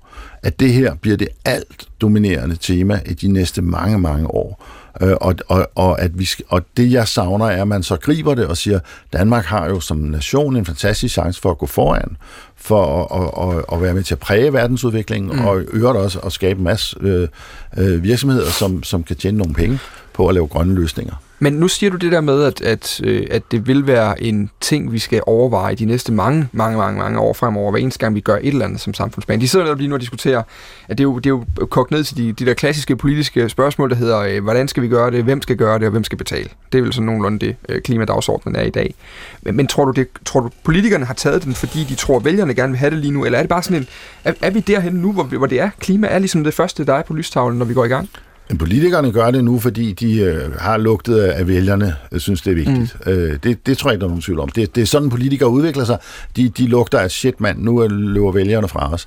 [0.42, 4.64] at det her bliver det alt dominerende tema i de næste mange, mange år.
[5.02, 8.34] Øh, og, og, og, at vi, og det, jeg savner, er, at man så griber
[8.34, 8.80] det og siger,
[9.12, 12.16] Danmark har jo som nation en fantastisk chance for at gå foran,
[12.56, 15.44] for at, at, at være med til at præge verdensudviklingen, mm.
[15.44, 17.28] og øvrigt også at skabe en masse øh,
[17.76, 19.78] øh, virksomheder, som, som kan tjene nogle penge
[20.12, 21.14] på at lave grønne løsninger.
[21.42, 24.50] Men nu siger du det der med, at, at, øh, at det vil være en
[24.60, 28.14] ting, vi skal overveje de næste mange, mange, mange, mange år fremover, hver eneste gang
[28.14, 29.42] vi gør et eller andet som samfundsbane.
[29.42, 30.42] De sidder netop lige nu og diskuterer,
[30.88, 33.48] at det er jo, det er jo kogt ned til de, de der klassiske politiske
[33.48, 36.04] spørgsmål, der hedder, øh, hvordan skal vi gøre det, hvem skal gøre det, og hvem
[36.04, 36.48] skal betale.
[36.72, 38.94] Det er vel sådan nogenlunde det, øh, klimadagsordenen er i dag.
[39.42, 42.24] Men, men tror, du det, tror du, politikerne har taget den, fordi de tror, at
[42.24, 43.86] vælgerne gerne vil have det lige nu, eller er det bare sådan en,
[44.24, 45.70] er, er vi derhen nu, hvor, hvor det er?
[45.78, 48.08] Klima er ligesom det første, der er på lystavlen, når vi går i gang?
[48.50, 52.50] Men politikerne gør det nu, fordi de øh, har lugtet af vælgerne, jeg synes, det
[52.50, 52.96] er vigtigt.
[53.06, 53.12] Mm.
[53.12, 54.48] Øh, det, det tror jeg ikke, der er nogen tvivl om.
[54.48, 55.98] Det, det er sådan, politikere udvikler sig.
[56.36, 59.06] De, de lugter af shit, mand, nu løber vælgerne fra os.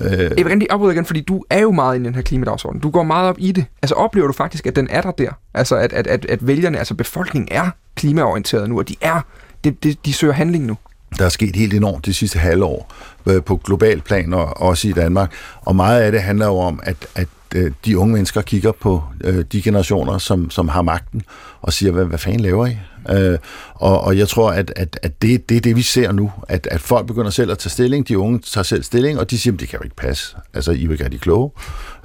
[0.00, 0.12] Øh.
[0.12, 2.80] Jeg vil gerne lige afbryde igen, fordi du er jo meget i den her klimadagsorden.
[2.80, 3.64] Du går meget op i det.
[3.82, 5.30] Altså oplever du faktisk, at den er der der?
[5.54, 9.20] Altså at, at, at, at vælgerne, altså befolkningen er klimaorienteret nu, og de er,
[9.64, 10.76] de, de, de søger handling nu
[11.18, 12.92] der er sket helt enormt de sidste halvår
[13.26, 15.32] øh, på global plan og også i Danmark.
[15.60, 19.02] Og meget af det handler jo om, at, at Øh, de unge mennesker kigger på
[19.24, 21.22] øh, de generationer, som, som har magten,
[21.62, 22.76] og siger, hvad, hvad fanden laver I?
[23.10, 23.38] Øh,
[23.74, 26.68] og, og jeg tror, at, at, at det, det er det, vi ser nu, at,
[26.70, 29.56] at folk begynder selv at tage stilling, de unge tager selv stilling, og de siger,
[29.56, 30.36] det kan jo ikke passe.
[30.54, 31.50] Altså, I vil gøre de kloge.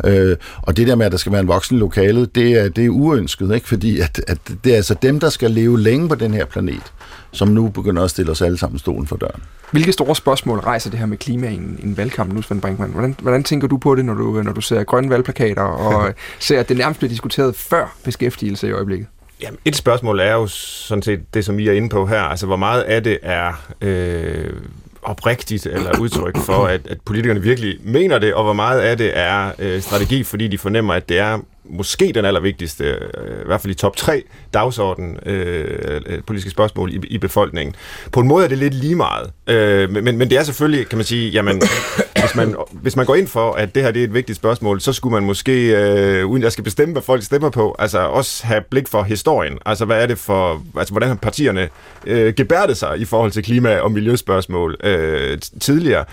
[0.06, 2.70] Øh, og det der med, at der skal være en voksen i lokalet, det er,
[2.70, 3.68] det er uønsket, ikke?
[3.68, 6.94] fordi at, at det er altså dem, der skal leve længe på den her planet,
[7.32, 9.44] som nu begynder at stille os alle sammen stolen for døren.
[9.72, 12.92] Hvilke store spørgsmål rejser det her med klima i en, en valgkamp nu, Svend Brinkmann?
[12.92, 16.60] Hvordan, hvordan tænker du på det, når du, når du ser grønne valgplakater og ser,
[16.60, 19.08] at det nærmest bliver diskuteret før beskæftigelse i øjeblikket?
[19.42, 22.22] Jamen, et spørgsmål er jo sådan set det, som I er inde på her.
[22.22, 24.54] Altså, hvor meget af det er øh,
[25.02, 29.18] oprigtigt eller udtryk for, at, at politikerne virkelig mener det, og hvor meget af det
[29.18, 31.40] er øh, strategi, fordi de fornemmer, at det er
[31.70, 36.94] måske den allervigtigste, øh, i hvert fald i top 3 dagsorden, øh, øh, politiske spørgsmål
[36.94, 37.76] i, i befolkningen.
[38.12, 40.98] På en måde er det lidt lige meget, øh, men, men det er selvfølgelig, kan
[40.98, 41.62] man sige, jamen,
[42.22, 44.82] hvis man, hvis man går ind for, at det her det er et vigtigt spørgsmål,
[44.82, 48.46] så skulle man måske, øh, uden jeg skal bestemme, hvad folk stemmer på, altså også
[48.46, 49.58] have blik for historien.
[49.66, 51.70] Altså, hvad er det for, altså, hvordan har partierne
[52.06, 56.06] øh, gebærdet sig i forhold til klima- og miljøspørgsmål øh, tidligere?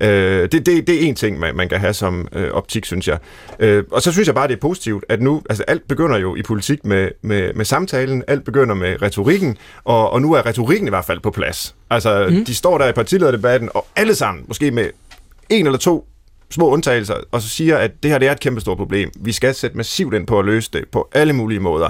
[0.00, 3.08] Øh, det, det, det er en ting, man, man kan have som øh, optik, synes
[3.08, 3.18] jeg.
[3.58, 6.36] Øh, og så synes jeg bare, det er positivt, at nu, altså alt begynder jo
[6.36, 10.88] i politik med, med, med samtalen, alt begynder med retorikken, og, og nu er retorikken
[10.88, 11.74] i hvert fald på plads.
[11.90, 12.44] Altså, mm.
[12.44, 14.90] de står der i partilederdebatten, og alle sammen, måske med
[15.48, 16.06] en eller to
[16.50, 19.10] små undtagelser, og så siger, at det her det er et kæmpe stort problem.
[19.20, 21.88] Vi skal sætte massivt ind på at løse det på alle mulige måder.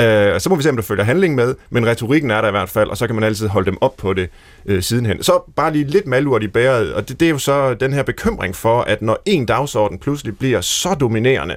[0.00, 2.50] Øh, så må vi se, om der følger handling med, men retorikken er der i
[2.50, 4.30] hvert fald, og så kan man altid holde dem op på det
[4.66, 5.22] øh, sidenhen.
[5.22, 8.02] Så bare lige lidt malurt i bæret, og det, det er jo så den her
[8.02, 11.56] bekymring for, at når en dagsorden pludselig bliver så dominerende,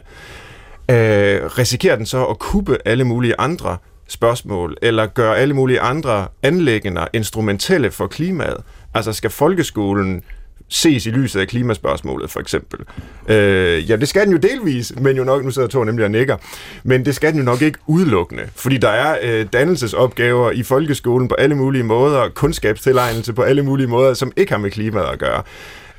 [0.92, 3.78] øh, risikerer den så at kuppe alle mulige andre
[4.08, 8.58] spørgsmål, eller gøre alle mulige andre anlæggende instrumentelle for klimaet.
[8.94, 10.24] Altså skal folkeskolen
[10.72, 12.80] ses i lyset af klimaspørgsmålet, for eksempel.
[13.28, 16.12] Øh, ja, det skal den jo delvis, men jo nok, nu sidder Thor nemlig og
[16.12, 16.38] nikker,
[16.84, 21.28] men det skal den jo nok ikke udelukkende, fordi der er øh, dannelsesopgaver i folkeskolen
[21.28, 25.20] på alle mulige måder, kundskabstilegnelse på alle mulige måder, som ikke har med klimaet at
[25.20, 25.44] gøre.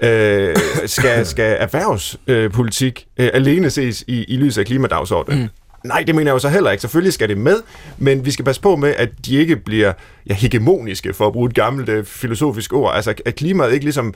[0.03, 0.57] Øh,
[0.87, 5.43] skal, skal erhvervspolitik øh, alene ses i, i lyset af klimadagsordenen?
[5.43, 5.49] Mm.
[5.85, 6.81] Nej, det mener jeg jo så heller ikke.
[6.81, 7.57] Selvfølgelig skal det med,
[7.99, 9.93] men vi skal passe på med, at de ikke bliver
[10.27, 12.95] ja, hegemoniske, for at bruge et gammelt øh, filosofisk ord.
[12.95, 14.15] Altså, at klimaet ikke ligesom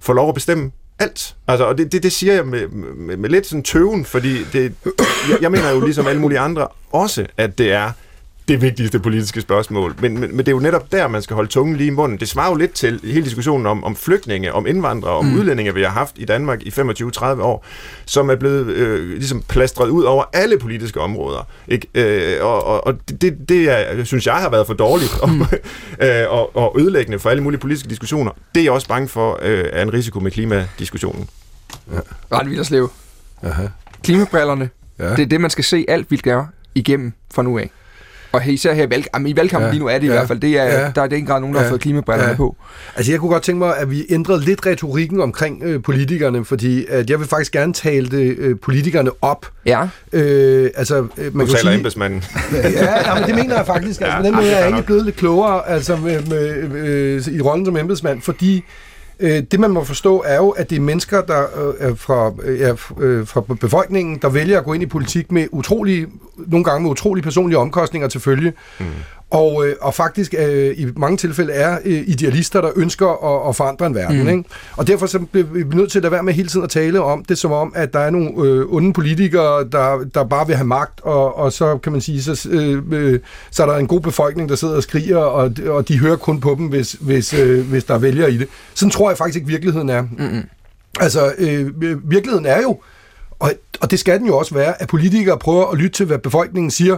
[0.00, 1.36] får lov at bestemme alt.
[1.48, 4.74] Altså, og det, det, det siger jeg med, med, med lidt sådan tøven, fordi det,
[5.30, 7.92] jeg, jeg mener jo ligesom alle mulige andre også, at det er
[8.48, 9.94] det vigtigste politiske spørgsmål.
[10.00, 12.20] Men, men, men det er jo netop der, man skal holde tungen lige i munden.
[12.20, 15.38] Det svarer jo lidt til hele diskussionen om, om flygtninge, om indvandrere, om mm.
[15.38, 17.66] udlændinge, vi har haft i Danmark i 25-30 år,
[18.04, 21.48] som er blevet øh, ligesom plastret ud over alle politiske områder.
[21.68, 21.86] Ikke?
[21.94, 25.40] Øh, og og, og det, det er, synes jeg har været for dårligt og, mm.
[26.06, 28.30] øh, og, og ødelæggende for alle mulige politiske diskussioner.
[28.54, 31.28] Det er jeg også bange for øh, er en risiko med klimadiskussionen.
[31.92, 31.98] Ja.
[32.32, 32.90] Rand Villerslev.
[34.02, 34.70] Klimabrillerne.
[34.98, 35.10] Ja.
[35.10, 37.70] Det er det, man skal se alt, vi gør igennem fra nu af.
[38.36, 40.16] Og især her i, valg, jamen, i valgkampen ja, lige nu er det ja, i
[40.16, 41.80] hvert fald, det er, ja, der er det ikke grad nogen, der ja, har fået
[41.80, 42.36] klimabrillerne ja.
[42.36, 42.56] på.
[42.96, 46.86] Altså jeg kunne godt tænke mig, at vi ændrede lidt retorikken omkring øh, politikerne, fordi
[46.88, 49.46] at jeg vil faktisk gerne tale det, øh, politikerne op.
[49.66, 49.88] Ja.
[50.12, 52.24] Øh, altså, øh, man du taler sige, embedsmanden.
[52.52, 54.00] ja, ja, men det mener jeg faktisk.
[54.00, 57.22] Altså, ja, på den måde er jeg ikke blevet lidt klogere altså, med, med, øh,
[57.28, 58.64] i rollen som embedsmand, fordi
[59.20, 62.32] Øh, det man må forstå er jo, at det er mennesker, der øh, er fra,
[62.42, 66.64] øh, ja, øh, fra befolkningen, der vælger at gå ind i politik med utrolige, nogle
[66.64, 68.52] gange med utrolige personlige omkostninger til følge.
[68.80, 68.86] Mm
[69.30, 73.56] og, øh, og faktisk øh, i mange tilfælde er øh, idealister, der ønsker at, at
[73.56, 74.22] forandre en verden.
[74.22, 74.28] Mm.
[74.28, 74.44] Ikke?
[74.76, 77.24] Og derfor så bliver vi nødt til at være med hele tiden at tale om
[77.24, 80.66] det, som om, at der er nogle øh, onde politikere, der, der bare vil have
[80.66, 84.00] magt, og, og så kan man sige, så, øh, øh, så er der en god
[84.00, 87.68] befolkning, der sidder og skriger, og, og de hører kun på dem, hvis, hvis, øh,
[87.68, 88.48] hvis der vælger i det.
[88.74, 90.02] Sådan tror jeg faktisk ikke, virkeligheden er.
[90.02, 90.42] Mm.
[91.00, 91.70] Altså, øh,
[92.10, 92.80] virkeligheden er jo,
[93.38, 96.18] og, og det skal den jo også være, at politikere prøver at lytte til, hvad
[96.18, 96.96] befolkningen siger,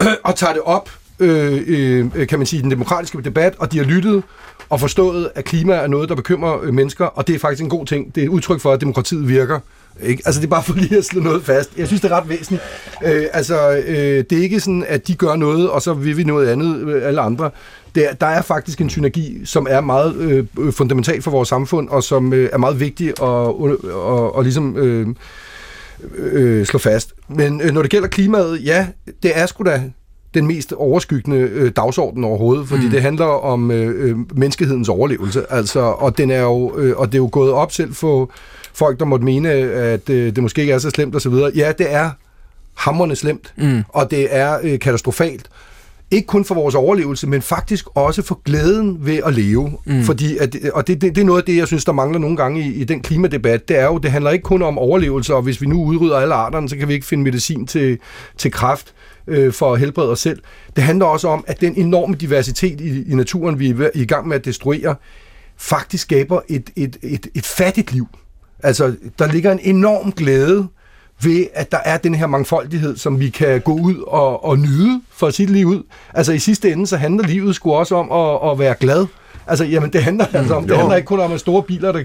[0.24, 0.90] og tager det op
[1.22, 4.22] øh, øh, kan man sige, den demokratiske debat, og de har lyttet
[4.68, 7.68] og forstået, at klima er noget, der bekymrer øh, mennesker, og det er faktisk en
[7.68, 8.14] god ting.
[8.14, 9.58] Det er et udtryk for, at demokratiet virker.
[10.02, 10.22] Ikke?
[10.26, 11.70] Altså det er bare for lige at slå noget fast.
[11.78, 12.62] Jeg synes, det er ret væsentligt.
[13.04, 16.24] Øh, altså, øh, det er ikke sådan, at de gør noget, og så vil vi
[16.24, 17.50] noget andet, øh, alle andre.
[17.94, 22.02] Der, der er faktisk en synergi, som er meget øh, fundamental for vores samfund, og
[22.02, 25.06] som øh, er meget vigtig at og, og, og ligesom øh,
[26.16, 27.14] øh, slå fast.
[27.28, 28.86] Men øh, når det gælder klimaet, ja,
[29.22, 29.82] det er sgu da
[30.34, 32.90] den mest overskyggende øh, dagsorden overhovedet, fordi mm.
[32.90, 35.52] det handler om øh, øh, menneskehedens overlevelse.
[35.52, 38.30] Altså, og, den er jo, øh, og det er jo gået op selv for
[38.74, 41.34] folk, der måtte mene, at øh, det måske ikke er så slemt osv.
[41.56, 42.10] Ja, det er
[42.74, 43.82] hammerne slemt, mm.
[43.88, 45.48] og det er øh, katastrofalt.
[46.10, 49.72] Ikke kun for vores overlevelse, men faktisk også for glæden ved at leve.
[49.84, 50.02] Mm.
[50.02, 52.36] Fordi at, og det, det, det er noget af det, jeg synes, der mangler nogle
[52.36, 53.68] gange i, i den klimadebat.
[53.68, 56.34] Det er jo, det handler ikke kun om overlevelse, og hvis vi nu udrydder alle
[56.34, 57.98] arterne, så kan vi ikke finde medicin til,
[58.38, 59.11] til kræft øh,
[59.52, 60.42] for at helbrede os selv.
[60.76, 64.28] Det handler også om, at den enorme diversitet i, i naturen, vi er i gang
[64.28, 64.94] med at destruere,
[65.56, 68.08] faktisk skaber et, et, et, et fattigt liv.
[68.62, 70.68] Altså, der ligger en enorm glæde
[71.22, 75.00] ved, at der er den her mangfoldighed, som vi kan gå ud og, og nyde,
[75.10, 75.82] for det lige ud.
[76.14, 79.06] Altså, i sidste ende, så handler livet sgu også om at, at være glad.
[79.46, 82.04] Altså, jamen, det handler, altså om, det handler ikke kun om, at store biler, der,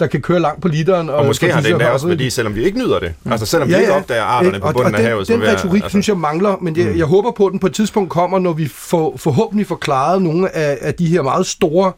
[0.00, 1.08] der kan køre langt på literen.
[1.08, 3.14] Og, og måske har det endda også værdi, selvom vi ikke nyder det.
[3.24, 3.32] Mm.
[3.32, 5.28] Altså selvom ja, vi ikke opdager arterne på bunden og, og af havet.
[5.28, 5.88] Den, den retorik, altså.
[5.88, 6.98] synes jeg, mangler, men jeg, mm.
[6.98, 10.22] jeg håber på, at den på et tidspunkt kommer, når vi får, forhåbentlig får klaret
[10.22, 11.92] nogle af, af de her meget store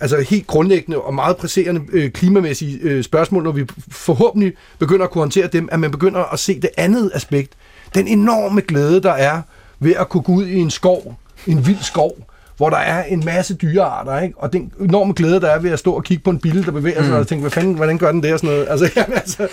[0.00, 5.10] altså helt grundlæggende og meget presserende øh, klimamæssige øh, spørgsmål, når vi forhåbentlig begynder at
[5.10, 7.52] kunne håndtere dem, at man begynder at se det andet aspekt.
[7.94, 9.42] Den enorme glæde, der er
[9.80, 12.16] ved at kunne gå ud i en skov, en vild skov,
[12.56, 14.34] hvor der er en masse dyrearter, ikke?
[14.38, 16.70] og den enorme glæde, der er ved at stå og kigge på en bille, der
[16.70, 17.18] bevæger sig, mm.
[17.18, 18.66] og tænke, hvad fanden, hvordan gør den det, og sådan noget.
[18.70, 19.48] Altså, jamen, altså,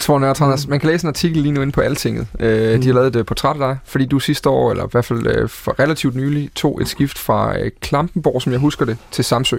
[0.00, 2.26] Tror Nørtranders, man kan læse en artikel lige nu inde på Altinget.
[2.40, 2.80] Øh, mm.
[2.80, 5.26] De har lavet et portræt af dig, fordi du sidste år, eller i hvert fald
[5.26, 9.24] øh, for relativt nylig, tog et skift fra øh, Klampenborg, som jeg husker det, til
[9.24, 9.58] Samsø,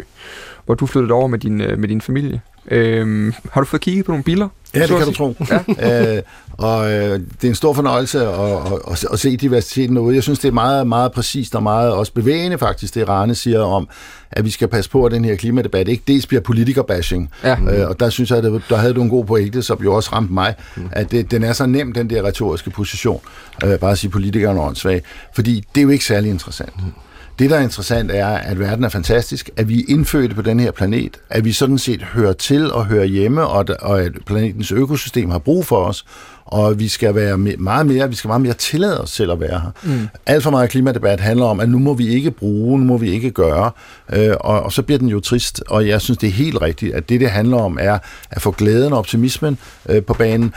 [0.66, 2.42] hvor du flyttede over med din, øh, med din familie.
[2.72, 4.50] Øh, har du fået kigget på nogle biler?
[4.76, 5.36] Ja, det kan du tro.
[5.80, 6.16] Ja.
[6.18, 6.22] øh,
[6.58, 10.16] og øh, det er en stor fornøjelse at, at, at, at se diversiteten derude.
[10.16, 13.62] Jeg synes, det er meget, meget præcist og meget også bevægende faktisk, det Rane siger
[13.62, 13.88] om,
[14.32, 17.30] at vi skal passe på, at den her klimadebat ikke dels bliver politikerbashing.
[17.44, 17.58] Ja.
[17.70, 20.10] Øh, og der synes jeg, at der havde du en god pointe, som jo også
[20.14, 20.90] ramte mig, mm.
[20.92, 23.22] at det, den er så nem, den der retoriske position.
[23.66, 25.02] Øh, bare at sige, at politikerne er åndssvage.
[25.36, 26.86] Fordi det er jo ikke særlig interessant.
[26.86, 26.92] Mm.
[27.40, 30.60] Det, der er interessant, er, at verden er fantastisk, at vi er indfødte på den
[30.60, 34.72] her planet, at vi sådan set hører til og hører hjemme, og, og at planetens
[34.72, 36.06] økosystem har brug for os,
[36.46, 39.60] og vi skal være meget mere, vi skal meget mere tillade os selv at være
[39.60, 39.72] her.
[39.84, 40.08] Mm.
[40.26, 43.10] Alt for meget klimadebat handler om, at nu må vi ikke bruge, nu må vi
[43.10, 43.72] ikke gøre,
[44.14, 46.96] øh, og, og så bliver den jo trist, og jeg synes, det er helt rigtigt,
[46.96, 47.98] at det, det handler om, er
[48.32, 49.58] at få glæden og optimismen
[49.90, 50.54] øh, på banen,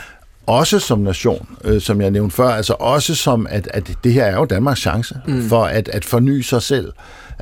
[0.47, 4.23] også som nation, øh, som jeg nævnte før, altså også som, at, at det her
[4.23, 5.49] er jo Danmarks chance mm.
[5.49, 6.87] for at, at forny sig selv,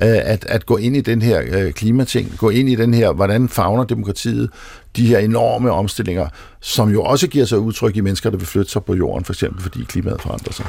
[0.02, 3.12] øh, at, at gå ind i den her øh, klimating, gå ind i den her,
[3.12, 4.50] hvordan fagner demokratiet
[4.96, 6.28] de her enorme omstillinger,
[6.60, 9.34] som jo også giver sig udtryk i mennesker, der vil flytte sig på jorden, for
[9.34, 10.66] eksempel fordi klimaet forandrer sig.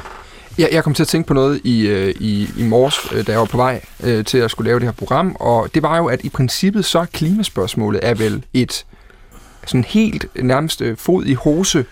[0.59, 3.31] Ja, jeg kom til at tænke på noget i, øh, i, i morges, øh, da
[3.31, 5.97] jeg var på vej øh, til at skulle lave det her program, og det var
[5.97, 8.85] jo, at i princippet så klimaspørgsmålet er vel et
[9.65, 11.85] sådan helt nærmest fod i hose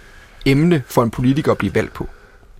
[0.46, 2.08] emne for en politiker at blive valgt på.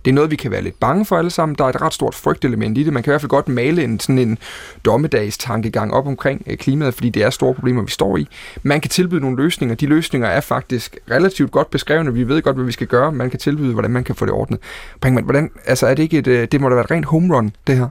[0.06, 1.56] Det er noget, vi kan være lidt bange for alle sammen.
[1.58, 2.92] Der er et ret stort frygtelement i det.
[2.92, 4.38] Man kan i hvert fald godt male en sådan en
[4.84, 8.28] dommedagstankegang op omkring øh, klimaet, fordi det er store problemer, vi står i.
[8.62, 9.76] Man kan tilbyde nogle løsninger.
[9.76, 12.12] De løsninger er faktisk relativt godt beskrevne.
[12.12, 13.12] Vi ved godt, hvad vi skal gøre.
[13.12, 14.58] Man kan tilbyde, hvordan man kan få det ordnet.
[15.00, 17.36] Brinkmann, hvordan, altså er det ikke et, øh, det må da være et rent home
[17.36, 17.88] run, det her?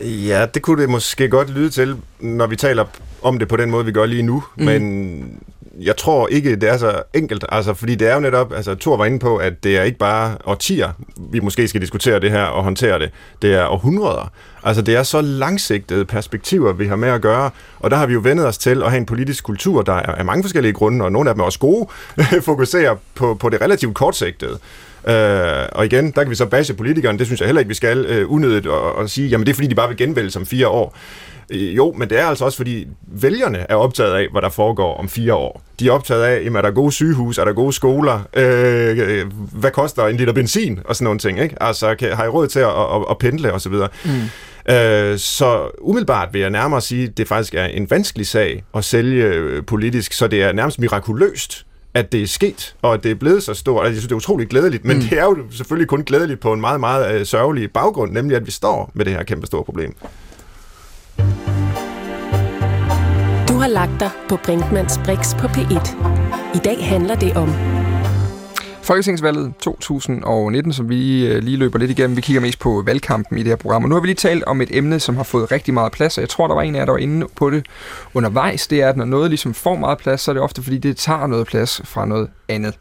[0.00, 2.84] Ja, det kunne det måske godt lyde til, når vi taler
[3.22, 4.44] om det på den måde, vi gør lige nu.
[4.56, 4.64] Mm.
[4.64, 5.42] Men
[5.80, 8.96] jeg tror ikke, det er så enkelt, altså, fordi det er jo netop, altså Thor
[8.96, 10.90] var inde på, at det er ikke bare årtier,
[11.32, 13.10] vi måske skal diskutere det her og håndtere det,
[13.42, 14.32] det er århundreder.
[14.64, 18.12] Altså det er så langsigtede perspektiver, vi har med at gøre, og der har vi
[18.12, 21.04] jo vendet os til at have en politisk kultur, der er af mange forskellige grunde,
[21.04, 21.88] og nogle af dem er også gode,
[22.42, 24.58] fokuserer på, på det relativt kortsigtede.
[25.08, 27.74] Øh, og igen, der kan vi så bashe politikerne, det synes jeg heller ikke, vi
[27.74, 30.46] skal øh, unødigt og, og sige, jamen det er fordi, de bare vil genvælge som
[30.46, 30.96] fire år.
[31.50, 34.96] Øh, jo, men det er altså også fordi vælgerne er optaget af, hvad der foregår
[34.96, 35.62] om fire år.
[35.80, 39.70] De er optaget af, jamen, er der gode sygehus, er der gode skoler, øh, hvad
[39.70, 41.40] koster en liter benzin og sådan nogle ting.
[41.40, 41.62] Ikke?
[41.62, 43.88] Altså, kan, har I råd til at, at, at pendle og så videre.
[44.04, 44.10] Mm.
[44.74, 48.84] Øh, så umiddelbart vil jeg nærmere sige, at det faktisk er en vanskelig sag at
[48.84, 53.10] sælge øh, politisk, så det er nærmest mirakuløst, at det er sket, og at det
[53.10, 53.86] er blevet så stort.
[53.86, 55.02] Altså, jeg synes, det er utroligt glædeligt, men mm.
[55.02, 58.46] det er jo selvfølgelig kun glædeligt på en meget, meget øh, sørgelig baggrund, nemlig at
[58.46, 59.94] vi står med det her kæmpe store problem.
[63.48, 65.96] Du har lagt dig på Brinkmanns Brix på P1.
[66.54, 67.48] I dag handler det om
[68.82, 72.16] Folketingsvalget 2019, som vi øh, lige løber lidt igennem.
[72.16, 73.82] Vi kigger mest på valgkampen i det her program.
[73.82, 76.18] Og nu har vi lige talt om et emne, som har fået rigtig meget plads,
[76.18, 77.66] og jeg tror, der var en af jer, der var inde på det
[78.14, 78.66] undervejs.
[78.66, 80.96] Det er, at når noget ligesom får meget plads, så er det ofte, fordi det
[80.96, 82.74] tager noget plads fra noget andet.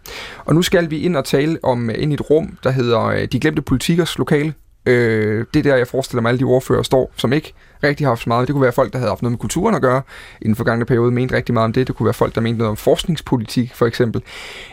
[0.45, 3.05] Og nu skal vi ind og tale om øh, ind i et rum, der hedder
[3.05, 4.53] øh, De Glemte Politikers Lokale.
[4.85, 7.53] Øh, det er der, jeg forestiller mig, alle de ordfører står, som ikke
[7.83, 8.47] rigtig har haft så meget.
[8.47, 10.01] Det kunne være folk, der havde haft noget med kulturen at gøre
[10.41, 11.87] i den forgangne periode, mente rigtig meget om det.
[11.87, 14.21] Det kunne være folk, der mente noget om forskningspolitik, for eksempel.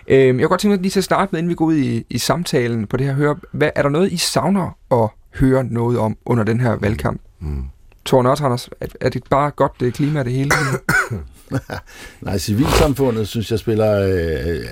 [0.09, 1.77] Øh, jeg kunne godt tænke mig lige til at starte med, inden vi går ud
[1.77, 5.09] i, i samtalen på det her, høre, hvad, er der noget, I savner at
[5.41, 7.21] høre noget om under den her valgkamp?
[7.41, 7.65] Mm.
[8.07, 10.51] Thor Nørtranders, er, er det bare godt det klima det hele?
[12.21, 14.03] Nej, civilsamfundet, synes jeg, spiller...
[14.03, 14.65] Øh, øh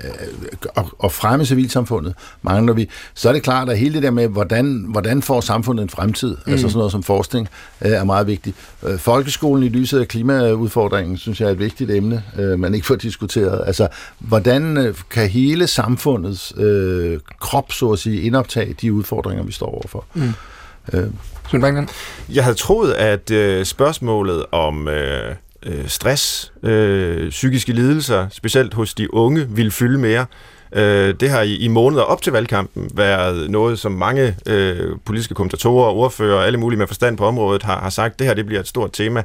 [0.75, 2.89] og, og fremme civilsamfundet mangler vi.
[3.13, 6.37] Så er det klart, at hele det der med, hvordan, hvordan får samfundet en fremtid,
[6.45, 6.51] mm.
[6.51, 7.47] altså sådan noget som forskning,
[7.81, 8.55] øh, er meget vigtigt.
[8.83, 12.87] Øh, folkeskolen i lyset af klimaudfordringen, synes jeg er et vigtigt emne, øh, man ikke
[12.87, 13.63] får diskuteret.
[13.67, 13.87] Altså,
[14.19, 19.67] hvordan øh, kan hele samfundets øh, krop, så at sige, indoptage de udfordringer, vi står
[19.67, 20.05] overfor?
[20.13, 20.33] Mm.
[20.93, 21.07] Øh.
[22.33, 24.87] Jeg havde troet, at øh, spørgsmålet om...
[24.87, 25.35] Øh
[25.65, 30.25] øh, stress, øh, psykiske lidelser, specielt hos de unge, vil fylde mere.
[30.75, 35.33] Øh, det har i, i måneder op til valgkampen været noget, som mange øh, politiske
[35.33, 38.45] kommentatorer, ordfører og alle mulige med forstand på området har, har sagt, det her det
[38.45, 39.23] bliver et stort tema.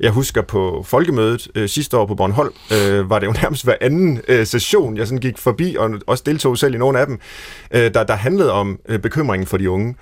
[0.00, 3.76] Jeg husker på folkemødet øh, sidste år på Bornholm, øh, var det jo nærmest hver
[3.80, 7.18] anden øh, session, jeg sådan gik forbi, og også deltog selv i nogle af dem,
[7.70, 9.94] øh, der, der handlede om øh, bekymringen for de unge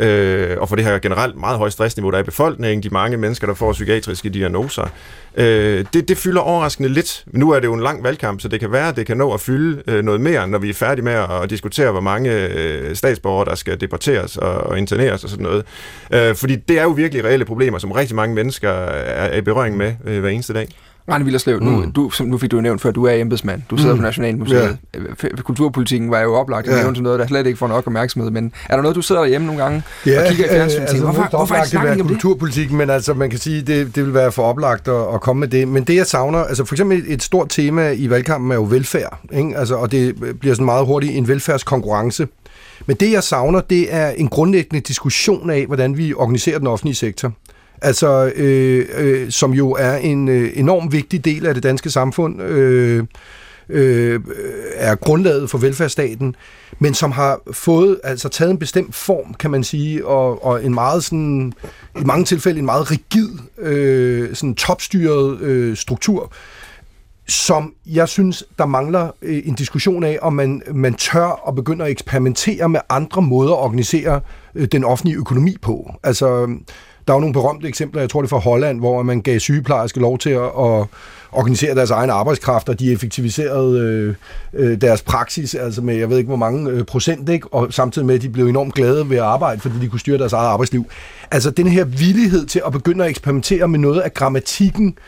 [0.00, 3.16] øh, og for det her generelt meget høje stressniveau, der er i befolkningen, de mange
[3.16, 4.88] mennesker, der får psykiatriske diagnoser.
[5.36, 7.24] Øh, det, det fylder overraskende lidt.
[7.26, 9.32] Nu er det jo en lang valgkamp, så det kan være, at det kan nå
[9.32, 12.96] at fylde øh, noget mere, når vi er færdige med at diskutere, hvor mange øh,
[12.96, 15.64] statsborgere, der skal deporteres og, og interneres og sådan noget.
[16.10, 19.40] Øh, fordi det er jo virkelig reelle problemer, som rigtig mange mennesker er, er i
[19.40, 20.68] berøring med øh, hver eneste dag.
[21.08, 21.66] Rane Villerslev, mm.
[21.66, 23.62] nu, du, som nu fik du nævnt før, du er embedsmand.
[23.70, 23.98] Du sidder mm.
[23.98, 24.78] på Nationalmuseet.
[24.94, 25.28] Ja.
[25.42, 26.80] Kulturpolitikken var jo oplagt at ja.
[26.80, 28.30] nævne til noget, der slet ikke får nok opmærksomhed.
[28.30, 30.88] Men er der noget, du sidder derhjemme nogle gange ja, og kigger i fjernsynet øh,
[30.88, 34.14] altså, hvorfor, hvorfor er det om kulturpolitikken, men altså man kan sige, det, det vil
[34.14, 35.68] være for oplagt at, at komme med det.
[35.68, 38.66] Men det jeg savner, altså for eksempel et, et stort tema i valgkampen er jo
[38.70, 39.18] velfærd.
[39.32, 39.56] Ikke?
[39.56, 42.28] Altså, og det bliver sådan meget hurtigt en velfærdskonkurrence.
[42.86, 46.94] Men det jeg savner, det er en grundlæggende diskussion af, hvordan vi organiserer den offentlige
[46.94, 47.32] sektor
[47.84, 52.42] altså øh, øh, som jo er en øh, enorm vigtig del af det danske samfund,
[52.42, 53.04] øh,
[53.68, 54.20] øh,
[54.74, 56.36] er grundlaget for velfærdsstaten,
[56.78, 60.74] men som har fået, altså taget en bestemt form, kan man sige, og, og en
[60.74, 61.52] meget sådan,
[62.00, 63.28] i mange tilfælde en meget rigid,
[63.58, 66.32] øh, sådan topstyret øh, struktur,
[67.28, 71.84] som jeg synes, der mangler øh, en diskussion af, om man, man tør at begynde
[71.84, 74.20] at eksperimentere med andre måder at organisere
[74.54, 75.94] øh, den offentlige økonomi på.
[76.02, 76.56] Altså,
[77.06, 79.38] der er jo nogle berømte eksempler, jeg tror det er fra Holland, hvor man gav
[79.38, 80.86] sygeplejersker lov til at, at
[81.32, 84.14] organisere deres egen arbejdskraft, og de effektiviserede øh,
[84.52, 87.48] øh, deres praksis, altså med jeg ved ikke hvor mange øh, procent, ikke?
[87.52, 90.18] og samtidig med, at de blev enormt glade ved at arbejde, fordi de kunne styre
[90.18, 90.86] deres eget arbejdsliv.
[91.30, 94.98] Altså den her villighed til at begynde at eksperimentere med noget af grammatikken,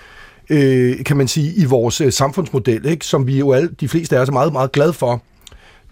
[0.51, 3.07] øh, kan man sige, i vores øh, samfundsmodel, ikke?
[3.07, 5.23] som vi jo alle, de fleste af os er meget, meget glade for,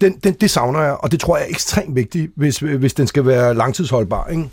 [0.01, 3.07] den, den, det savner jeg, og det tror jeg er ekstremt vigtigt, hvis, hvis den
[3.07, 4.27] skal være langtidsholdbar.
[4.27, 4.49] Ikke?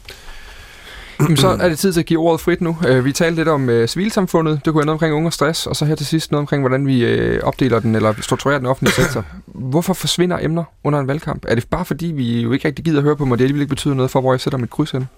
[1.22, 2.76] Jamen, så er det tid til at give ordet frit nu.
[2.88, 4.54] Øh, vi talte lidt om øh, civilsamfundet.
[4.54, 6.62] Det kunne være noget omkring unge og stress, og så her til sidst noget omkring,
[6.62, 9.24] hvordan vi øh, opdeler den, eller strukturerer den offentlige sektor.
[9.46, 11.44] Hvorfor forsvinder emner under en valgkamp?
[11.48, 13.66] Er det bare fordi, vi jo ikke rigtig gider at høre på mig, det ikke
[13.66, 15.08] betyder noget for, hvor jeg sætter mit kryds hen?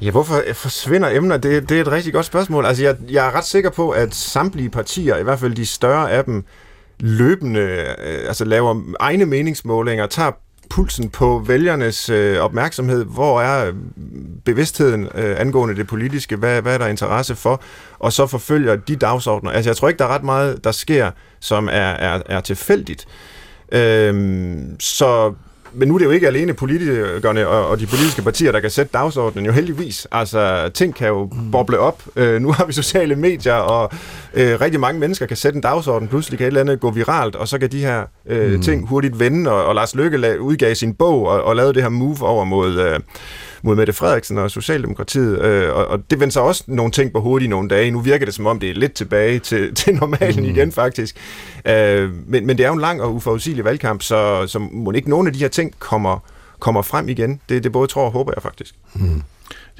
[0.00, 1.36] Ja, hvorfor forsvinder emner?
[1.36, 2.66] Det, det er et rigtig godt spørgsmål.
[2.66, 6.10] Altså, jeg, jeg er ret sikker på, at samtlige partier, i hvert fald de større
[6.10, 6.44] af dem,
[7.00, 10.30] løbende øh, altså laver egne meningsmålinger, tager
[10.70, 13.04] pulsen på vælgernes øh, opmærksomhed.
[13.04, 13.74] Hvor er øh,
[14.44, 16.36] bevidstheden øh, angående det politiske?
[16.36, 17.62] Hvad, hvad er der interesse for?
[17.98, 19.50] Og så forfølger de dagsordner.
[19.50, 21.10] Altså, jeg tror ikke, der er ret meget, der sker,
[21.40, 23.06] som er, er, er tilfældigt.
[23.72, 25.34] Øhm, så
[25.72, 28.70] men nu er det jo ikke alene politikerne og, og de politiske partier, der kan
[28.70, 30.06] sætte dagsordenen, jo heldigvis.
[30.12, 31.50] Altså, ting kan jo mm.
[31.50, 32.02] boble op.
[32.16, 33.90] Øh, nu har vi sociale medier, og
[34.34, 36.08] øh, rigtig mange mennesker kan sætte en dagsorden.
[36.08, 38.62] Pludselig kan et eller andet gå viralt, og så kan de her øh, mm.
[38.62, 41.90] ting hurtigt vende, og, og Lars Løkke udgav sin bog og, og lavede det her
[41.90, 42.78] move over mod...
[42.78, 43.00] Øh,
[43.62, 47.20] mod Mette Frederiksen og Socialdemokratiet, øh, og, og det vender sig også nogle ting på
[47.20, 47.90] hovedet i nogle dage.
[47.90, 50.50] Nu virker det som om, det er lidt tilbage til, til normalen mm.
[50.50, 51.16] igen, faktisk.
[51.64, 55.10] Øh, men, men det er jo en lang og uforudsigelig valgkamp, så, så må ikke
[55.10, 56.18] nogen af de her ting kommer
[56.60, 57.40] kommer frem igen.
[57.48, 58.74] Det, det både tror og håber jeg faktisk.
[58.94, 59.22] Mm.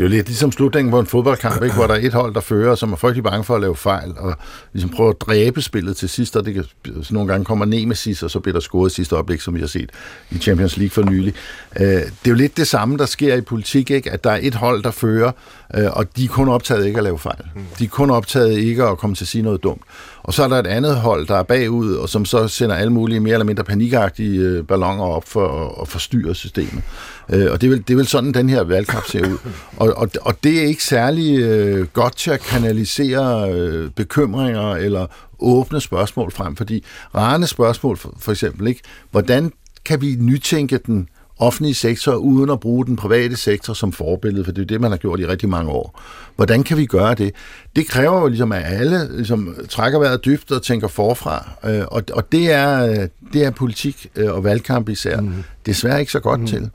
[0.01, 1.74] Det er jo lidt ligesom slutningen på en fodboldkamp, ikke?
[1.74, 4.14] hvor der er et hold, der fører, som er frygtelig bange for at lave fejl,
[4.18, 4.34] og
[4.72, 6.64] ligesom prøver at dræbe spillet til sidst, og det kan,
[7.03, 9.66] så nogle gange kommer nemesis, og så bliver der scoret sidste øjeblik, som vi har
[9.66, 9.90] set
[10.30, 11.34] i Champions League for nylig.
[11.80, 14.11] Øh, det er jo lidt det samme, der sker i politik, ikke?
[14.11, 15.32] at der er et hold, der fører,
[15.74, 17.44] øh, og de er kun optaget ikke at lave fejl.
[17.78, 19.82] De er kun optaget ikke at komme til at sige noget dumt.
[20.22, 22.92] Og så er der et andet hold, der er bagud, og som så sender alle
[22.92, 26.82] mulige mere eller mindre panikagtige øh, ballonger op for at forstyrre systemet.
[27.28, 29.38] Øh, og det er, vel, det er vel sådan, den her valgkamp ser ud.
[29.76, 35.07] Og, og, og det er ikke særlig øh, godt til at kanalisere øh, bekymringer eller
[35.38, 36.84] åbne spørgsmål frem, fordi
[37.14, 38.80] rarende spørgsmål for, for eksempel, ikke?
[39.11, 39.53] hvordan
[39.84, 41.09] kan vi nytænke den
[41.41, 44.91] offentlige sektor, uden at bruge den private sektor som forbillede, for det er det, man
[44.91, 46.01] har gjort i rigtig mange år.
[46.36, 47.34] Hvordan kan vi gøre det?
[47.76, 52.03] Det kræver jo ligesom, at alle ligesom, trækker vejret dybt og tænker forfra, øh, og,
[52.12, 55.34] og det, er, det er politik øh, og valgkamp især mm.
[55.66, 56.47] desværre ikke så godt mm.
[56.47, 56.70] til.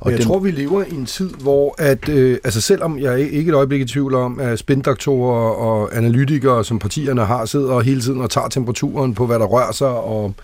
[0.00, 0.26] Og jeg den...
[0.26, 3.80] tror, vi lever i en tid, hvor at, øh, altså selvom jeg ikke et øjeblik
[3.80, 8.48] i tvivl om, at spindoktorer og analytikere, som partierne har, sidder hele tiden og tager
[8.48, 10.34] temperaturen på, hvad der rører sig, og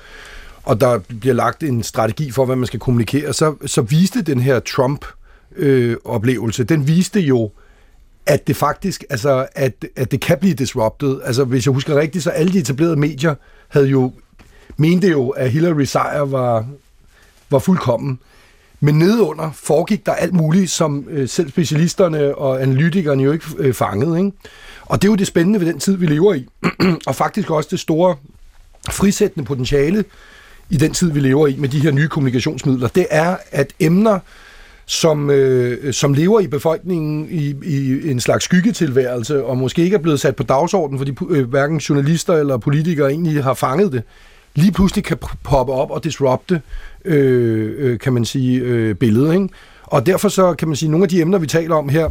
[0.67, 4.41] og der bliver lagt en strategi for, hvad man skal kommunikere, så, så viste den
[4.41, 7.51] her Trump-oplevelse, øh, den viste jo,
[8.27, 11.21] at det faktisk, altså, at, at det kan blive disrupted.
[11.25, 13.35] Altså, hvis jeg husker rigtigt, så alle de etablerede medier
[13.69, 14.13] havde jo,
[14.77, 16.67] mente jo, at Hillary sejr var,
[17.51, 18.19] var fuldkommen.
[18.81, 23.75] Men nedunder foregik der alt muligt, som øh, selv specialisterne og analytikerne jo ikke øh,
[23.75, 24.19] fangede.
[24.19, 24.33] Ikke?
[24.83, 26.47] Og det er jo det spændende ved den tid, vi lever i.
[27.07, 28.17] og faktisk også det store
[28.91, 30.05] frisættende potentiale,
[30.71, 34.19] i den tid, vi lever i med de her nye kommunikationsmidler, det er, at emner,
[34.87, 40.01] som, øh, som lever i befolkningen i, i en slags skyggetilværelse, og måske ikke er
[40.01, 44.03] blevet sat på dagsordenen, fordi øh, hverken journalister eller politikere egentlig har fanget det,
[44.55, 46.61] lige pludselig kan poppe op og disrupte,
[47.07, 49.35] øh, øh, kan man sige, øh, billedet.
[49.35, 49.49] Ikke?
[49.83, 52.11] Og derfor så kan man sige, nogle af de emner, vi taler om her,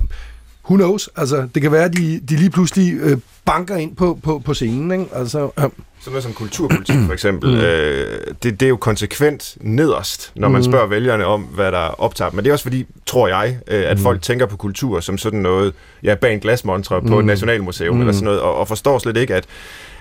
[0.65, 1.09] who knows?
[1.15, 4.53] Altså, det kan være, at de, de lige pludselig øh, banker ind på, på, på
[4.53, 4.91] scenen.
[4.91, 5.15] Ikke?
[5.15, 5.63] Altså, øh.
[5.99, 7.61] Sådan noget som kulturpolitik for eksempel, mm.
[7.61, 10.63] øh, det, det er jo konsekvent nederst, når man mm.
[10.63, 13.97] spørger vælgerne om, hvad der optager Men det er også fordi, tror jeg, øh, at
[13.97, 14.03] mm.
[14.03, 15.73] folk tænker på kultur som sådan noget,
[16.03, 17.19] ja, bag en glasmontre på mm.
[17.19, 18.01] et nationalmuseum mm.
[18.01, 19.45] eller sådan noget, og, og forstår slet ikke, at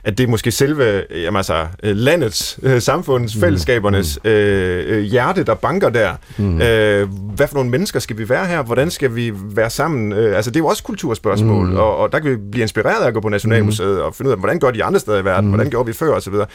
[0.05, 3.41] at det er måske selve jamen altså, øh, landets, øh, samfundets, mm.
[3.41, 4.31] fællesskabernes mm.
[4.31, 6.13] øh, hjerte, der banker der.
[6.39, 6.63] Mm.
[6.63, 8.63] Øh, hvad for nogle mennesker skal vi være her?
[8.63, 10.13] Hvordan skal vi være sammen?
[10.13, 11.77] Øh, altså, det er jo også kulturspørgsmål, mm.
[11.77, 14.03] og, og der kan vi blive inspireret af at gå på Nationalmuseet mm.
[14.03, 15.45] og finde ud af, hvordan gør de andre steder i verden?
[15.45, 15.55] Mm.
[15.55, 16.15] Hvordan gjorde vi før?
[16.15, 16.47] Og så videre.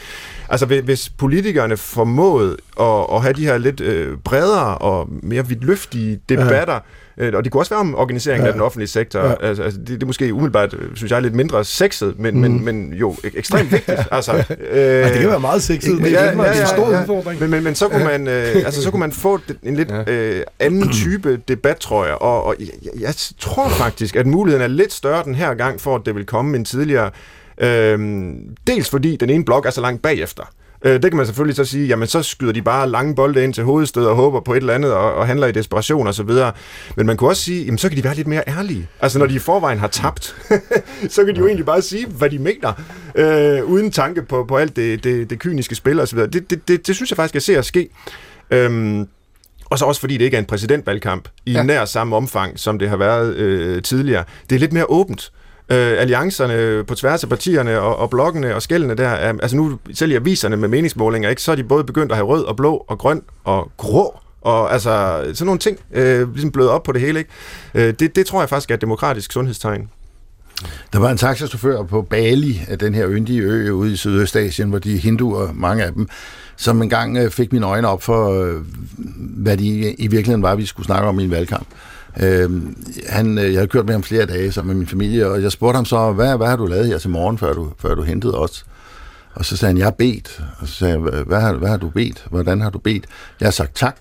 [0.48, 6.20] Altså, hvis politikerne formået at, at have de her lidt øh, bredere og mere vidtløftige
[6.28, 8.48] debatter, ja Øh, og det kunne også være om organiseringen ja.
[8.48, 9.20] af den offentlige sektor.
[9.20, 9.34] Ja.
[9.40, 12.40] Altså, altså det, det er måske umiddelbart, øh, synes jeg, lidt mindre sexet, men, mm.
[12.40, 13.98] men, men jo ekstremt vigtigt.
[14.12, 14.32] Altså,
[14.70, 17.40] øh, ja, det kan være meget sexet, men ja, det er en stor ja, udfordring.
[17.40, 20.12] Men, men, men så, kunne man, øh, altså, så kunne man få en lidt ja.
[20.12, 22.14] øh, anden type debat, tror jeg.
[22.14, 22.68] Og, og jeg,
[23.00, 26.26] jeg tror faktisk, at muligheden er lidt større den her gang, for at det vil
[26.26, 27.10] komme en tidligere
[27.62, 28.32] Øh,
[28.66, 30.42] dels fordi den ene blok er så langt bagefter.
[30.84, 33.54] Øh, det kan man selvfølgelig så sige, jamen så skyder de bare lange bolde ind
[33.54, 36.22] til hovedstød og håber på et eller andet og, og handler i desperation og så
[36.22, 36.52] videre.
[36.96, 38.88] Men man kunne også sige, jamen så kan de være lidt mere ærlige.
[39.00, 40.36] Altså når de i forvejen har tabt,
[41.14, 42.72] så kan de jo egentlig bare sige, hvad de mener,
[43.14, 46.30] øh, uden tanke på, på alt det, det, det kyniske spil og så videre.
[46.30, 47.88] Det, det, det, det synes jeg faktisk, jeg ser at ske.
[48.50, 49.08] Øhm,
[49.64, 51.62] og så også fordi det ikke er en præsidentvalgkamp i ja.
[51.62, 54.24] nær samme omfang, som det har været øh, tidligere.
[54.50, 55.32] Det er lidt mere åbent
[55.70, 59.78] øh, alliancerne på tværs af partierne og, og blokkene og skældene der, er, altså nu
[59.94, 62.56] selv i aviserne med meningsmålinger, ikke, så er de både begyndt at have rød og
[62.56, 66.92] blå og grøn og grå og altså sådan nogle ting, øh, ligesom blødt op på
[66.92, 67.18] det hele.
[67.18, 67.30] Ikke?
[67.74, 69.88] Øh, det, det tror jeg faktisk er et demokratisk sundhedstegn.
[70.92, 74.78] Der var en taxachauffør på Bali, af den her yndige ø ude i Sydøstasien, hvor
[74.78, 76.08] de hinduer, mange af dem,
[76.56, 78.60] som engang øh, fik mine øjne op for, øh,
[79.18, 81.66] hvad de i virkeligheden var, vi skulle snakke om i en valgkamp.
[82.20, 82.62] Øh,
[83.08, 85.76] han, jeg havde kørt med ham flere dage sammen med min familie, og jeg spurgte
[85.76, 88.38] ham så, hvad, hvad har du lavet her til morgen, før du, før du hentede
[88.38, 88.64] os?
[89.34, 90.42] Og så sagde han, jeg har bedt.
[90.60, 92.26] Og så sagde jeg, hvad har, hvad har du bedt?
[92.30, 93.04] Hvordan har du bedt?
[93.40, 93.96] Jeg har sagt tak.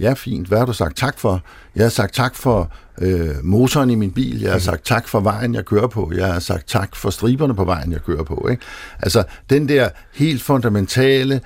[0.00, 0.48] Ja, fint.
[0.48, 1.42] Hvad har du sagt tak for?
[1.76, 4.40] Jeg har sagt tak for øh, motoren i min bil.
[4.40, 4.64] Jeg har mhm.
[4.64, 6.12] sagt tak for vejen, jeg kører på.
[6.14, 8.48] Jeg har sagt tak for striberne på vejen, jeg kører på.
[8.50, 8.62] Ikke?
[9.02, 11.40] Altså, den der helt fundamentale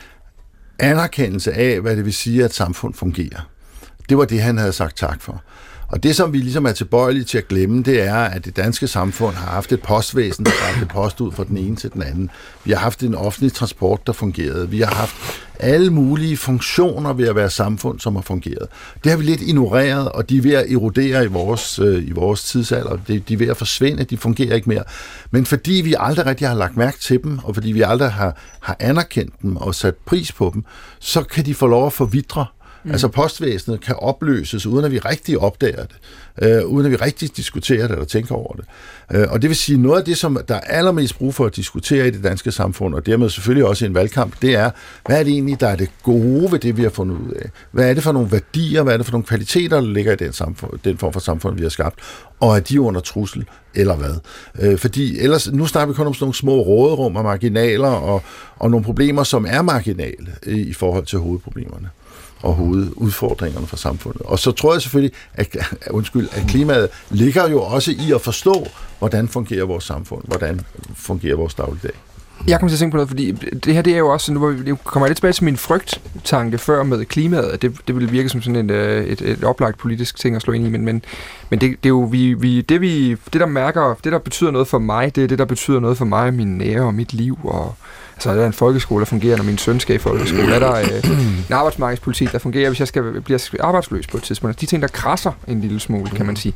[0.78, 3.49] anerkendelse af, hvad det vil sige, at samfund fungerer.
[4.09, 5.42] Det var det, han havde sagt tak for.
[5.89, 8.87] Og det, som vi ligesom er tilbøjelige til at glemme, det er, at det danske
[8.89, 12.03] samfund har haft et postvæsen, der har det post ud fra den ene til den
[12.03, 12.30] anden.
[12.64, 14.70] Vi har haft en offentlig transport, der fungerede.
[14.70, 15.14] Vi har haft
[15.61, 18.68] alle mulige funktioner ved at være samfund, som har fungeret.
[19.05, 22.11] Det har vi lidt ignoreret, og de er ved at erodere i vores, øh, i
[22.11, 22.99] vores tidsalder.
[23.09, 24.84] De, de er ved at forsvinde, de fungerer ikke mere.
[25.30, 28.37] Men fordi vi aldrig rigtig har lagt mærke til dem, og fordi vi aldrig har,
[28.61, 30.64] har anerkendt dem og sat pris på dem,
[30.99, 32.47] så kan de få lov at forvidre
[32.87, 32.93] Mm.
[32.93, 35.97] Altså postvæsenet kan opløses, uden at vi rigtig opdager det,
[36.43, 38.64] øh, uden at vi rigtig diskuterer det eller tænker over det.
[39.14, 41.57] Øh, og det vil sige, noget af det, som der er allermest brug for at
[41.57, 44.70] diskutere i det danske samfund, og dermed selvfølgelig også i en valgkamp, det er,
[45.07, 47.51] hvad er det egentlig, der er det gode ved det, vi har fundet ud af?
[47.70, 50.16] Hvad er det for nogle værdier, hvad er det for nogle kvaliteter, der ligger i
[50.16, 51.99] den, samfund, den form for samfund, vi har skabt?
[52.41, 54.14] Og er de under trussel, eller hvad?
[54.59, 58.22] Øh, fordi ellers, nu snakker vi kun om sådan nogle små råderum og marginaler, og,
[58.57, 61.89] og nogle problemer, som er marginale i, i forhold til hovedproblemerne
[62.43, 64.22] og hovedudfordringerne for samfundet.
[64.22, 65.57] Og så tror jeg selvfølgelig, at,
[65.91, 68.66] undskyld, at klimaet ligger jo også i at forstå,
[68.99, 70.61] hvordan fungerer vores samfund, hvordan
[70.95, 71.93] fungerer vores dagligdag.
[72.49, 74.76] Jeg kommer til at tænke på noget, fordi det her det er jo også, nu
[74.84, 78.28] kommer jeg lidt tilbage til min frygttanke før med klimaet, at det, det ville virke
[78.28, 81.05] som sådan en, øh, et, et oplagt politisk ting at slå ind i, men, men,
[81.51, 84.51] men det, det er jo, vi, vi, det, vi, det der mærker, det der betyder
[84.51, 87.12] noget for mig, det er det, der betyder noget for mig, min nære og mit
[87.12, 87.74] liv, og
[88.17, 90.55] Altså, er der en folkeskole, der fungerer, når min søn skal i folkeskole?
[90.55, 94.61] Er der øh, en arbejdsmarkedspolitik, der fungerer, hvis jeg skal blive arbejdsløs på et tidspunkt?
[94.61, 96.55] De ting, der krasser en lille smule, kan man sige.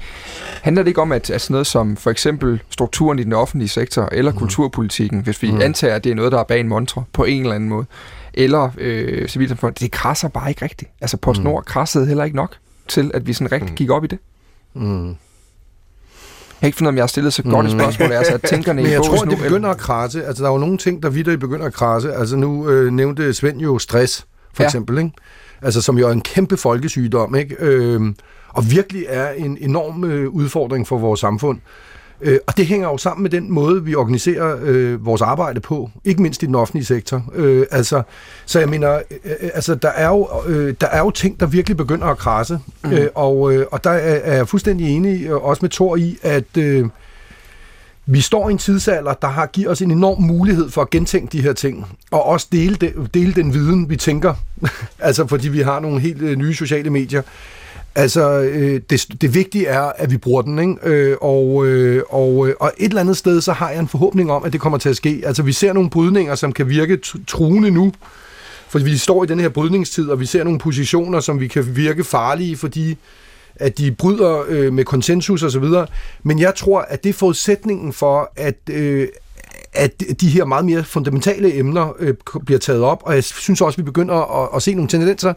[0.63, 3.69] Handler det ikke om, at, at sådan noget som for eksempel strukturen i den offentlige
[3.69, 4.39] sektor, eller mm.
[4.39, 5.61] kulturpolitikken, hvis vi mm.
[5.61, 7.87] antager, at det er noget, der er bag en montre på en eller anden måde,
[8.35, 10.91] eller øh, civilsamfund, det krasser bare ikke rigtigt.
[11.01, 11.65] Altså, PostNord mm.
[11.65, 12.57] krassede heller ikke nok
[12.89, 14.19] til, at vi sådan rigtig gik op i det.
[14.75, 15.17] Mm
[16.61, 17.81] har ikke fundet, om jeg har stillet så godt et mm.
[17.81, 18.13] spørgsmål.
[18.13, 20.25] Altså, at tænkerne Men jeg i tror, det begynder at krasse.
[20.25, 22.13] Altså, der er jo nogle ting, der videre begynder at krasse.
[22.13, 24.67] Altså, nu øh, nævnte Svend jo stress, for ja.
[24.67, 25.11] eksempel, ikke?
[25.63, 27.57] Altså, som jo er en kæmpe folkesygdom, ikke?
[27.59, 28.01] Øh,
[28.49, 31.59] og virkelig er en enorm øh, udfordring for vores samfund.
[32.23, 35.91] Øh, og det hænger jo sammen med den måde, vi organiserer øh, vores arbejde på,
[36.05, 37.25] ikke mindst i den offentlige sektor.
[37.35, 38.03] Øh, altså,
[38.47, 41.47] så jeg mener, øh, øh, altså, der, er jo, øh, der er jo ting, der
[41.47, 42.93] virkelig begynder at krasse, mm.
[42.93, 46.19] øh, og, øh, og der er, er jeg fuldstændig enig, øh, også med Thor i,
[46.23, 46.87] at øh,
[48.07, 51.33] vi står i en tidsalder, der har givet os en enorm mulighed for at gentænke
[51.33, 54.35] de her ting, og også dele, de, dele den viden, vi tænker,
[54.99, 57.23] altså fordi vi har nogle helt øh, nye sociale medier.
[57.95, 60.75] Altså, øh, det, det vigtige er, at vi bruger den, ikke?
[60.83, 64.33] Øh, og, øh, og, øh, og et eller andet sted, så har jeg en forhåbning
[64.33, 65.23] om, at det kommer til at ske.
[65.25, 67.93] Altså, vi ser nogle brydninger, som kan virke truende nu,
[68.69, 71.77] for vi står i den her brydningstid, og vi ser nogle positioner, som vi kan
[71.77, 72.99] virke farlige, fordi
[73.57, 75.65] at de bryder øh, med konsensus osv.
[76.23, 79.09] Men jeg tror, at det er forudsætningen for, at, øh,
[79.73, 82.15] at de her meget mere fundamentale emner øh,
[82.47, 85.35] bliver taget op, og jeg synes også, at vi begynder at, at se nogle tendenser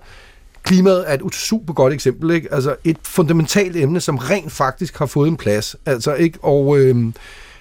[0.64, 2.54] Klimaet er et super godt eksempel, ikke?
[2.54, 5.76] Altså et fundamentalt emne, som rent faktisk har fået en plads.
[5.86, 6.40] Altså, ikke?
[6.42, 6.96] Og, øh,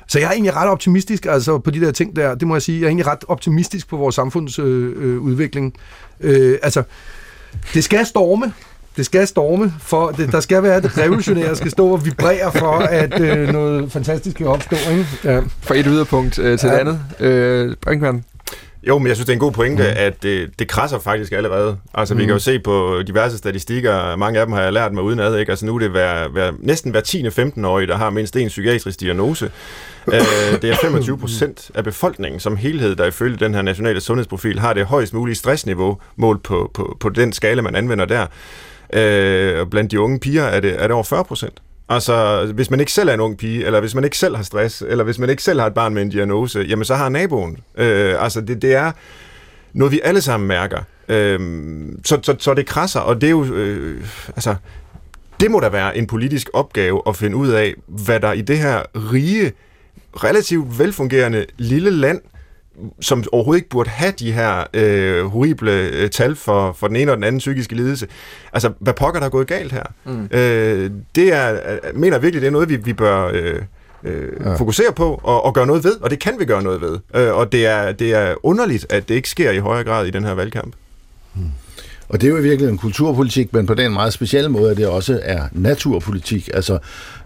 [0.06, 2.34] så jeg er egentlig ret optimistisk altså på de der ting der.
[2.34, 2.78] Det må jeg sige.
[2.78, 5.74] Jeg er egentlig ret optimistisk på vores samfundsudvikling.
[6.20, 6.82] Øh, øh, altså,
[7.74, 8.52] det skal storme.
[8.96, 12.72] Det skal storme, for det, der skal være det revolutionære, skal stå og vibrere for,
[12.72, 14.76] at øh, noget fantastisk kan opstå.
[14.90, 15.06] Ikke?
[15.24, 15.40] Ja.
[15.60, 16.74] Fra et yderpunkt øh, til ja.
[16.74, 17.00] et andet.
[17.20, 18.24] Øh, Brinkmann,
[18.88, 19.94] jo, men jeg synes, det er en god pointe, mm.
[19.96, 21.78] at det, det krasser faktisk allerede.
[21.94, 22.20] Altså, mm.
[22.20, 25.38] vi kan jo se på diverse statistikker, mange af dem har jeg lært mig udenad,
[25.38, 25.50] ikke?
[25.50, 27.26] Altså, nu er det hver, hver, næsten hver 10.
[27.26, 29.50] 15-årige, der har mindst en psykiatrisk diagnose.
[30.06, 30.12] uh,
[30.62, 34.72] det er 25 procent af befolkningen som helhed, der ifølge den her nationale sundhedsprofil har
[34.72, 38.26] det højst mulige stressniveau målt på, på, på den skala, man anvender der.
[38.92, 41.60] Uh, blandt de unge piger er det, er det over 40 procent.
[41.88, 44.42] Altså, hvis man ikke selv er en ung pige, eller hvis man ikke selv har
[44.42, 47.08] stress, eller hvis man ikke selv har et barn med en diagnose, jamen så har
[47.08, 47.58] naboen.
[47.78, 48.92] Øh, altså, det, det er
[49.72, 50.78] noget, vi alle sammen mærker.
[51.08, 51.40] Øh,
[52.04, 53.44] så, så, så det krasser, og det er jo...
[53.44, 54.54] Øh, altså,
[55.40, 58.58] det må da være en politisk opgave at finde ud af, hvad der i det
[58.58, 59.52] her rige,
[60.16, 62.20] relativt velfungerende lille land
[63.00, 67.10] som overhovedet ikke burde have de her øh, horrible øh, tal for, for den ene
[67.10, 68.06] og den anden psykiske lidelse.
[68.52, 69.84] Altså, hvad pokker der er gået galt her?
[70.04, 70.28] Mm.
[70.30, 71.58] Øh, det er,
[71.94, 73.62] mener virkelig, det er noget, vi, vi bør øh,
[74.04, 74.54] øh, ja.
[74.54, 76.98] fokusere på og, og gøre noget ved, og det kan vi gøre noget ved.
[77.14, 80.10] Øh, og det er, det er underligt, at det ikke sker i højere grad i
[80.10, 80.74] den her valgkamp.
[81.34, 81.42] Mm.
[82.08, 84.86] Og det er jo i virkeligheden kulturpolitik, men på den meget specielle måde, at det
[84.86, 86.50] også er naturpolitik.
[86.54, 86.78] Altså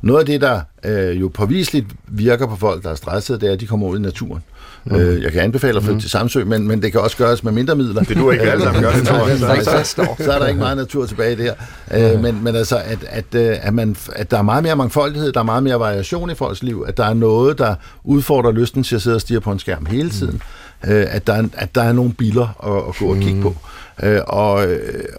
[0.03, 3.53] noget af det, der øh, jo påviseligt virker på folk, der er stressede, det er,
[3.53, 4.42] at de kommer ud i naturen.
[4.49, 4.55] Mm.
[4.91, 6.01] Øh, jeg kan anbefale at flytte mm.
[6.01, 8.03] til Samsø, men, men det kan også gøres med mindre midler.
[8.03, 9.64] Det du ikke alle sammen gør det, tror jeg.
[9.64, 11.55] Så, så er der ikke meget natur tilbage der.
[11.95, 15.32] Øh, men, men altså, at, at, øh, at, man, at der er meget mere mangfoldighed,
[15.32, 17.74] der er meget mere variation i folks liv, at der er noget, der
[18.05, 20.34] udfordrer lysten til at sidde og stige på en skærm hele tiden.
[20.34, 20.41] Mm
[20.84, 23.55] øh, at, der er, at der er nogle biler at, at gå og kigge på.
[24.03, 24.53] Øh, og,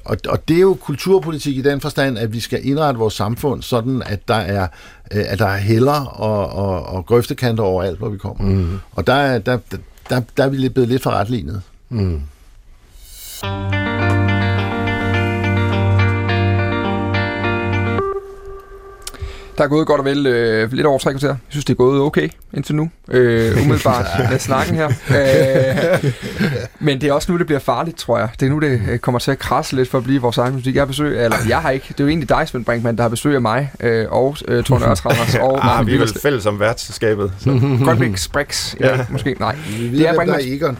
[0.05, 3.61] og, og det er jo kulturpolitik i den forstand, at vi skal indrette vores samfund
[3.61, 4.67] sådan, at der er,
[5.11, 8.43] øh, at der er heller og, og, og grøftekanter overalt, hvor vi kommer.
[8.43, 8.79] Mm.
[8.91, 9.77] Og der, der, der,
[10.09, 11.61] der, der er vi blevet lidt for retlignet.
[11.89, 12.21] Mm.
[19.57, 21.27] Der er gået godt og vel øh, lidt over tre kvarter.
[21.27, 22.89] Jeg synes, det er gået okay indtil nu.
[23.11, 24.87] Øh, umiddelbart med snakken her.
[24.87, 26.13] Øh,
[26.79, 28.29] men det er også nu, det bliver farligt, tror jeg.
[28.39, 30.53] Det er nu, det øh, kommer til at krasse lidt for at blive vores egen
[30.53, 30.75] musik.
[30.75, 31.85] Jeg har besøg, eller jeg har ikke.
[31.87, 34.63] Det er jo egentlig dig, Svend Brinkmann, der har besøg af mig øh, og øh,
[34.63, 37.31] Thor Nørretranders og ah, vi er vel fælles om værtsskabet.
[37.85, 39.35] Goldmik Sprix, ja, måske.
[39.39, 39.55] Nej.
[39.79, 40.43] Vi det er Brinkmann.
[40.43, 40.77] Der er Egon.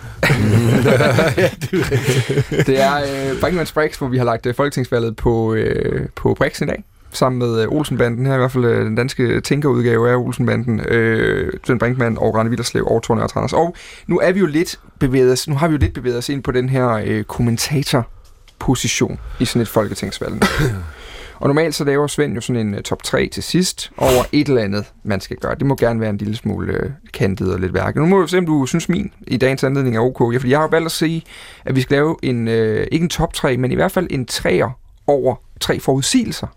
[2.67, 6.61] det er øh, Brinkmann Sprix, hvor vi har lagt øh, folketingsvalget på, øh, på Brix
[6.61, 8.25] i dag sammen med øh, Olsenbanden.
[8.25, 10.79] Her er i hvert fald øh, den danske tænkerudgave af Olsenbanden.
[10.79, 13.53] Øh, Svend Brinkmann og Rane Villerslev og Torne og Tranders.
[13.53, 13.75] Og
[14.07, 16.43] nu er vi jo lidt bevæget os, nu har vi jo lidt bevæget os ind
[16.43, 20.43] på den her øh, kommentatorposition i sådan et folketingsvalg.
[21.39, 24.47] og normalt så laver Svend jo sådan en uh, top 3 til sidst over et
[24.47, 25.55] eller andet, man skal gøre.
[25.55, 27.95] Det må gerne være en lille smule uh, kantet og lidt værk.
[27.95, 30.33] Nu må vi se, om du synes min i dagens anledning er ok.
[30.33, 31.23] Ja, fordi jeg har valgt at sige,
[31.65, 32.53] at vi skal lave en, uh,
[32.91, 34.69] ikke en top 3, men i hvert fald en træer
[35.07, 36.47] over tre forudsigelser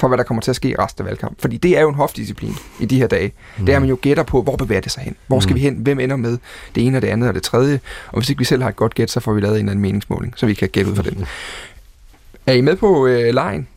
[0.00, 1.36] for, hvad der kommer til at ske i resten af valgkampen.
[1.40, 3.32] Fordi det er jo en hofdisciplin i de her dage.
[3.58, 3.66] Mm.
[3.66, 5.16] Det er, man jo gætter på, hvor bevæger det sig hen?
[5.26, 5.56] Hvor skal mm.
[5.56, 5.74] vi hen?
[5.74, 6.38] Hvem ender med
[6.74, 7.80] det ene og det andet og det tredje?
[8.08, 9.70] Og hvis ikke vi selv har et godt gæt, så får vi lavet en eller
[9.70, 11.26] anden meningsmåling, så vi kan gætte ud fra den.
[12.46, 13.68] Er I med på øh, lejen?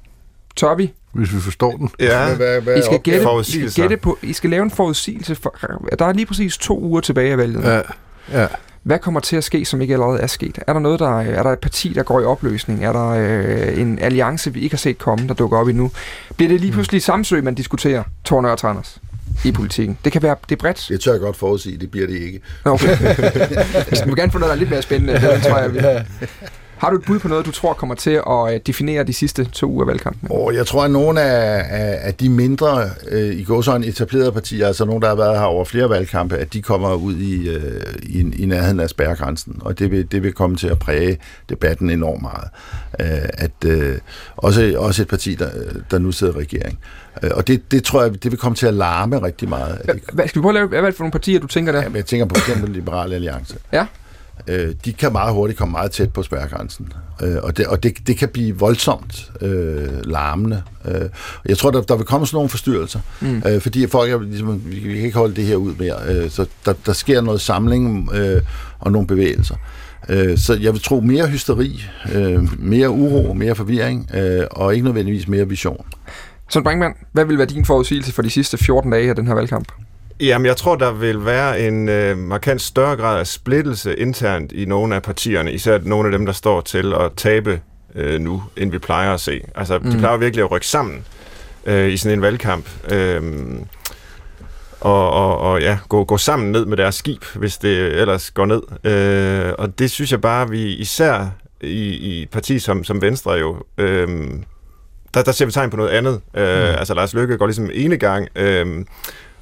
[0.56, 0.94] Tør vi?
[1.12, 1.90] Hvis vi forstår den.
[2.00, 5.36] Ja, hvad, hvad I skal gætte, I skal gætte på, I skal lave en forudsigelse.
[5.36, 5.56] For,
[6.00, 7.64] der er lige præcis to uger tilbage af valget.
[7.64, 7.82] Ja,
[8.42, 8.48] ja.
[8.84, 10.60] Hvad kommer til at ske, som ikke allerede er sket?
[10.68, 12.86] Er der noget, der er der et parti, der går i opløsning?
[12.86, 15.92] Er der øh, en alliance, vi ikke har set komme, der dukker op endnu?
[16.38, 19.00] Bliver det lige pludselig Samsø, man diskuterer, Torne og Tranders?
[19.46, 19.98] i politikken.
[20.04, 20.86] Det kan være, det er bredt.
[20.90, 22.42] Det tør jeg godt forudsige, det bliver det ikke.
[22.66, 22.98] Okay.
[23.92, 25.14] Vi vil gerne få noget, der er lidt mere spændende.
[25.34, 25.80] Det tror jeg, vi...
[26.82, 29.44] Har du et bud på noget, du tror kommer til at øh, definere de sidste
[29.44, 30.28] to uger af valgkampen?
[30.32, 34.32] Oh, jeg tror, at nogle af, af, af de mindre, øh, i går sådan etablerede
[34.32, 37.50] partier, altså nogle, der har været her over flere valgkampe, at de kommer ud i,
[37.50, 41.18] øh, i, i nærheden af spærregrænsen, og det vil, det vil komme til at præge
[41.50, 42.50] debatten enormt meget.
[43.00, 43.98] Øh, at, øh,
[44.38, 45.50] også, også et parti, der,
[45.92, 46.80] der nu sidder i regering.
[47.24, 49.82] Øh, og det, det tror jeg, det vil komme til at larme rigtig meget.
[50.14, 51.82] Hvad, skal vi prøve at lave, hvad er det for nogle partier, du tænker der?
[51.82, 53.56] Ja, jeg tænker på eksempel Liberale Alliance.
[53.74, 53.86] Ja
[54.48, 56.94] øh, de kan meget hurtigt komme meget tæt på spærregrænsen.
[57.22, 60.64] Øh, og det, og det, det kan blive voldsomt øh, larmende.
[60.86, 61.10] Øh,
[61.46, 63.44] jeg tror, der, der vil komme sådan nogle forstyrrelser, mm.
[63.48, 65.96] øh, fordi folk er, ligesom, vi, vi kan ikke holde det her ud mere.
[66.08, 68.42] Øh, så der, der sker noget samling øh,
[68.80, 69.56] og nogle bevægelser.
[70.10, 74.86] Øh, så jeg vil tro mere hysteri, øh, mere uro, mere forvirring, øh, og ikke
[74.86, 75.86] nødvendigvis mere vision.
[76.50, 79.34] Så Brinkmann, hvad vil være din forudsigelse for de sidste 14 dage af den her
[79.34, 79.72] valgkamp?
[80.22, 84.66] Jamen, jeg tror, der vil være en øh, markant større grad af splittelse internt i
[84.66, 87.62] nogle af partierne, især nogle af dem, der står til at tabe
[87.96, 89.42] øh, nu, end vi plejer at se.
[89.56, 89.92] Altså, mm.
[89.92, 91.06] de plejer virkelig at rykke sammen
[91.66, 92.70] øh, i sådan en valgkamp.
[92.92, 93.22] Øh,
[94.82, 98.46] og, og, og ja, gå, gå sammen ned med deres skib, hvis det ellers går
[98.46, 98.62] ned.
[98.92, 103.32] Øh, og det synes jeg bare, vi især i, i et parti som, som Venstre
[103.32, 104.30] jo, øh,
[105.14, 106.22] der, der ser vi tegn på noget andet.
[106.38, 106.76] Øh, mm.
[106.78, 108.86] Altså Lars Løkke går ligesom ene gang, øh,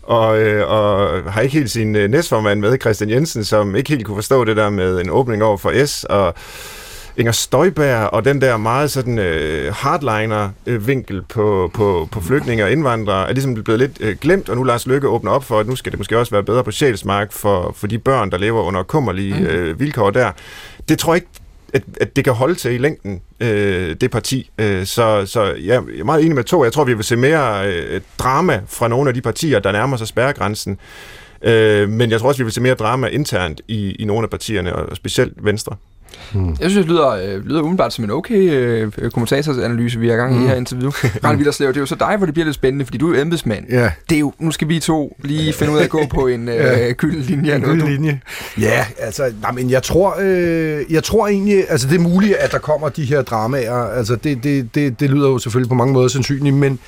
[0.10, 4.06] og, øh, og har ikke helt sin øh, næstformand med, Christian Jensen, som ikke helt
[4.06, 6.34] kunne forstå det der med en åbning over for S, og
[7.18, 13.30] Inger Støjberg og den der meget sådan øh, hardliner-vinkel på, på, på flygtninge og indvandrere
[13.30, 15.76] er ligesom blevet lidt øh, glemt, og nu Lars Løkke åbner op for, at nu
[15.76, 18.84] skal det måske også være bedre på sjælsmark for, for de børn, der lever under
[18.84, 19.46] kummerlige mm.
[19.46, 20.32] øh, vilkår der.
[20.90, 21.32] Det tror jeg ikke,
[21.74, 24.50] at, at det kan holde til i længden, øh, det parti.
[24.58, 26.64] Øh, så, så ja, jeg er meget enig med to.
[26.64, 29.98] Jeg tror, vi vil se mere øh, drama fra nogle af de partier, der nærmer
[29.98, 30.78] sig spærregrænsen.
[31.42, 34.30] Øh, men jeg tror også, vi vil se mere drama internt i, i nogle af
[34.30, 35.76] partierne, og specielt Venstre.
[36.34, 36.56] Hmm.
[36.60, 40.36] Jeg synes, det lyder, øh, lyder umiddelbart som en okay øh, kommentatorsanalyse, vi har gang
[40.36, 40.48] i hmm.
[40.48, 40.92] her interview.
[41.24, 43.22] Rand Villerslev, det er jo så dig, hvor det bliver lidt spændende, fordi du er
[43.22, 43.66] embedsmand.
[43.70, 43.92] Ja.
[44.10, 46.50] Det er jo, nu skal vi to lige finde ud af at gå på en
[46.50, 47.56] øh, linje.
[47.56, 48.22] En linje.
[48.60, 52.52] Ja, altså, nej, men jeg tror, øh, jeg tror egentlig, altså det er muligt, at
[52.52, 53.74] der kommer de her dramaer.
[53.74, 56.80] Altså det, det, det, det lyder jo selvfølgelig på mange måder sandsynligt, men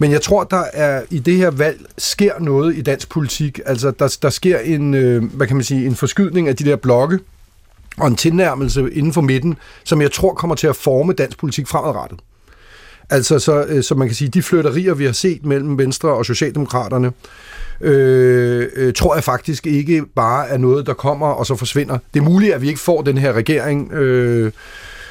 [0.00, 3.60] men jeg tror, der er i det her valg sker noget i dansk politik.
[3.66, 6.76] Altså, der, der sker en, øh, hvad kan man sige, en forskydning af de der
[6.76, 7.18] blokke,
[7.98, 11.66] og en tilnærmelse inden for midten, som jeg tror kommer til at forme dansk politik
[11.66, 12.20] fremadrettet.
[13.10, 16.26] Altså, så, øh, så man kan sige, de flytterier, vi har set mellem Venstre og
[16.26, 17.12] Socialdemokraterne,
[17.80, 21.98] øh, øh, tror jeg faktisk ikke bare er noget, der kommer og så forsvinder.
[22.14, 24.52] Det er muligt, at vi ikke får den her regering øh,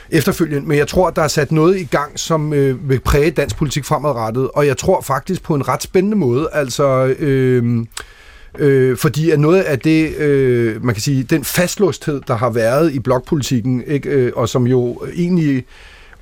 [0.09, 3.57] efterfølgende, men jeg tror, der er sat noget i gang, som øh, vil præge dansk
[3.57, 6.49] politik fremadrettet, og jeg tror faktisk på en ret spændende måde.
[6.53, 7.15] Altså...
[7.19, 7.85] Øh,
[8.57, 12.93] Øh, fordi at noget af det, øh, man kan sige, den fastlåsthed, der har været
[12.93, 15.65] i blokpolitikken, ikke, øh, og som jo egentlig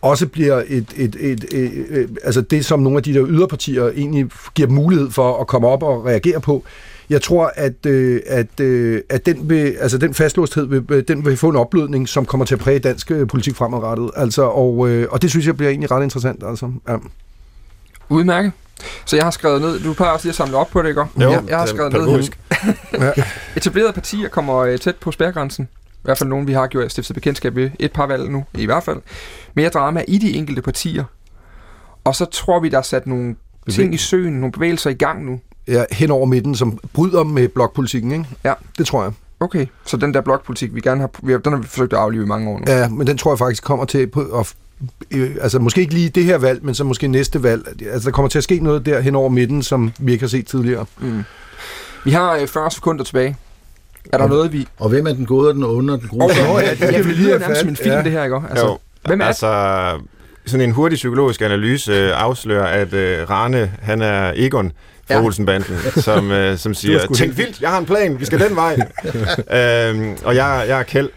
[0.01, 3.87] også bliver et, et, et, et, et, altså det, som nogle af de der yderpartier
[3.87, 6.63] egentlig giver mulighed for at komme op og reagere på.
[7.09, 11.37] Jeg tror, at, øh, at, øh, at den, vil, altså den fastlåsthed vil, den vil
[11.37, 14.11] få en opblødning, som kommer til at præge dansk øh, politik fremadrettet.
[14.15, 16.43] Altså, og, øh, og det synes jeg bliver egentlig ret interessant.
[16.43, 16.95] Altså, ja.
[18.09, 18.51] Udmærket.
[19.05, 21.01] Så jeg har skrevet ned, du plejer også lige at samle op på det, ikke?
[21.01, 22.29] Jo, jeg, jeg har skrevet ned
[22.91, 23.23] her.
[23.57, 25.67] Etablerede partier kommer øh, tæt på spærgrænsen.
[25.93, 27.69] I hvert fald nogen, vi har gjort stiftet bekendtskab med.
[27.79, 28.97] Et par valg nu, i hvert fald.
[29.53, 31.03] Mere drama i de enkelte partier.
[32.03, 33.35] Og så tror vi, der er sat nogle
[33.69, 35.39] ting i søen, nogle bevægelser i gang nu.
[35.67, 38.25] Ja, hen over midten, som bryder med blokpolitikken, ikke?
[38.43, 38.53] Ja.
[38.77, 39.11] Det tror jeg.
[39.39, 41.99] Okay, så den der blokpolitik, vi gerne har, vi har, den har vi forsøgt at
[41.99, 42.65] aflive i mange år nu.
[42.67, 44.55] Ja, men den tror jeg faktisk kommer til at
[45.11, 47.81] øh, altså måske ikke lige det her valg, men så måske næste valg.
[47.91, 50.29] Altså der kommer til at ske noget der hen over midten, som vi ikke har
[50.29, 50.85] set tidligere.
[50.99, 51.23] Mm.
[52.05, 53.37] Vi har øh, 40 sekunder tilbage.
[54.13, 54.67] Er der noget, vi...
[54.79, 56.33] Og hvem er den gode og den onde og den gode?
[56.47, 58.01] Nå, ja, det ja, vi det lige lyder have nærmest som en film, Ja.
[58.03, 58.41] det her, ikke?
[58.49, 59.99] Altså, jo, hvem er altså,
[60.45, 64.71] sådan en hurtig psykologisk analyse øh, afslører, at øh, Rane, han er Egon
[65.07, 65.21] fra Ja.
[65.21, 68.73] Olsenbanden, som, øh, som siger, tænk vildt, jeg har en plan, vi skal den vej.
[69.89, 71.09] øhm, og jeg, jeg er Kjeld,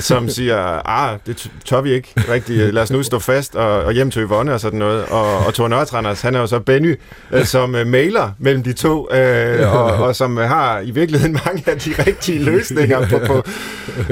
[0.00, 3.92] som siger, ah, det tør vi ikke rigtigt, lad os nu stå fast og, og
[3.92, 5.04] hjem til Yvonne og sådan noget.
[5.04, 7.00] Og, og Thor Nørretranders, han er jo så Benny,
[7.32, 11.38] øh, som øh, mailer mellem de to, øh, og, og som øh, har i virkeligheden
[11.46, 13.42] mange af de rigtige løsninger på, på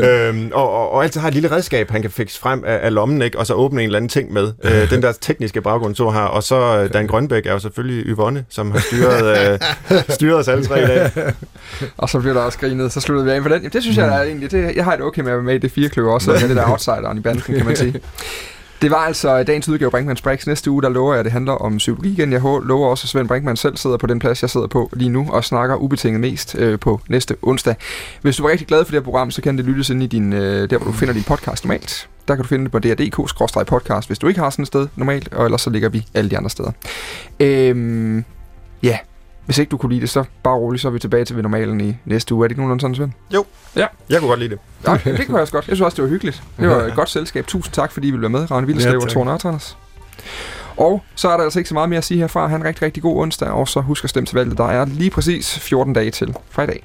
[0.00, 2.94] øhm, og, og, og altid har et lille redskab, han kan fikse frem af, af
[2.94, 3.38] lommen, ikke?
[3.38, 4.52] og så åbne en eller anden ting med.
[4.64, 6.26] Øh, den der tekniske baggrund, så har.
[6.26, 9.58] Og så øh, Dan Grønbæk er jo selvfølgelig Yvonne, som har styret, øh,
[10.08, 11.10] styret os alle tre i dag.
[11.98, 13.56] Og så bliver der også grinet, så slutter vi af på den.
[13.56, 15.54] Jamen, det synes jeg er egentlig, det, jeg har det okay med at være med
[15.54, 18.00] i det fire kløver også, med det der outsideren i banden, kan man sige.
[18.82, 20.46] Det var altså dagens udgave af Brinkmanns Brix.
[20.46, 22.32] Næste uge, der lover jeg, at det handler om psykologi igen.
[22.32, 25.10] Jeg lover også, at Svend Brinkmann selv sidder på den plads, jeg sidder på lige
[25.10, 27.74] nu, og snakker ubetinget mest øh, på næste onsdag.
[28.22, 30.06] Hvis du var rigtig glad for det her program, så kan det lyttes ind i
[30.06, 32.08] din, øh, der, hvor du finder din podcast normalt.
[32.28, 35.34] Der kan du finde det på dr.dk-podcast, hvis du ikke har sådan et sted normalt,
[35.34, 36.70] og ellers så ligger vi alle de andre steder.
[37.40, 38.24] Øhm,
[38.82, 38.98] ja,
[39.50, 41.42] hvis ikke du kunne lide det, så bare roligt, så er vi tilbage til ved
[41.42, 42.44] normalen i næste uge.
[42.44, 43.12] Er det ikke nogenlunde sådan, Svend?
[44.08, 44.58] Jeg kunne godt lide det.
[44.86, 45.68] Ja, det kunne jeg også godt.
[45.68, 46.42] Jeg synes også, det var hyggeligt.
[46.60, 47.46] Det var et godt selskab.
[47.46, 49.10] Tusind tak, fordi I ville være med, Rane Vildeslev Ja, og tak.
[49.10, 49.78] Thor Nørtranders.
[50.76, 52.46] Og så er der altså ikke så meget mere at sige herfra.
[52.46, 54.58] Ha' en rigtig, rigtig god onsdag, og så husk at stemme til valget.
[54.58, 56.84] Der er lige præcis 14 dage til fra i dag.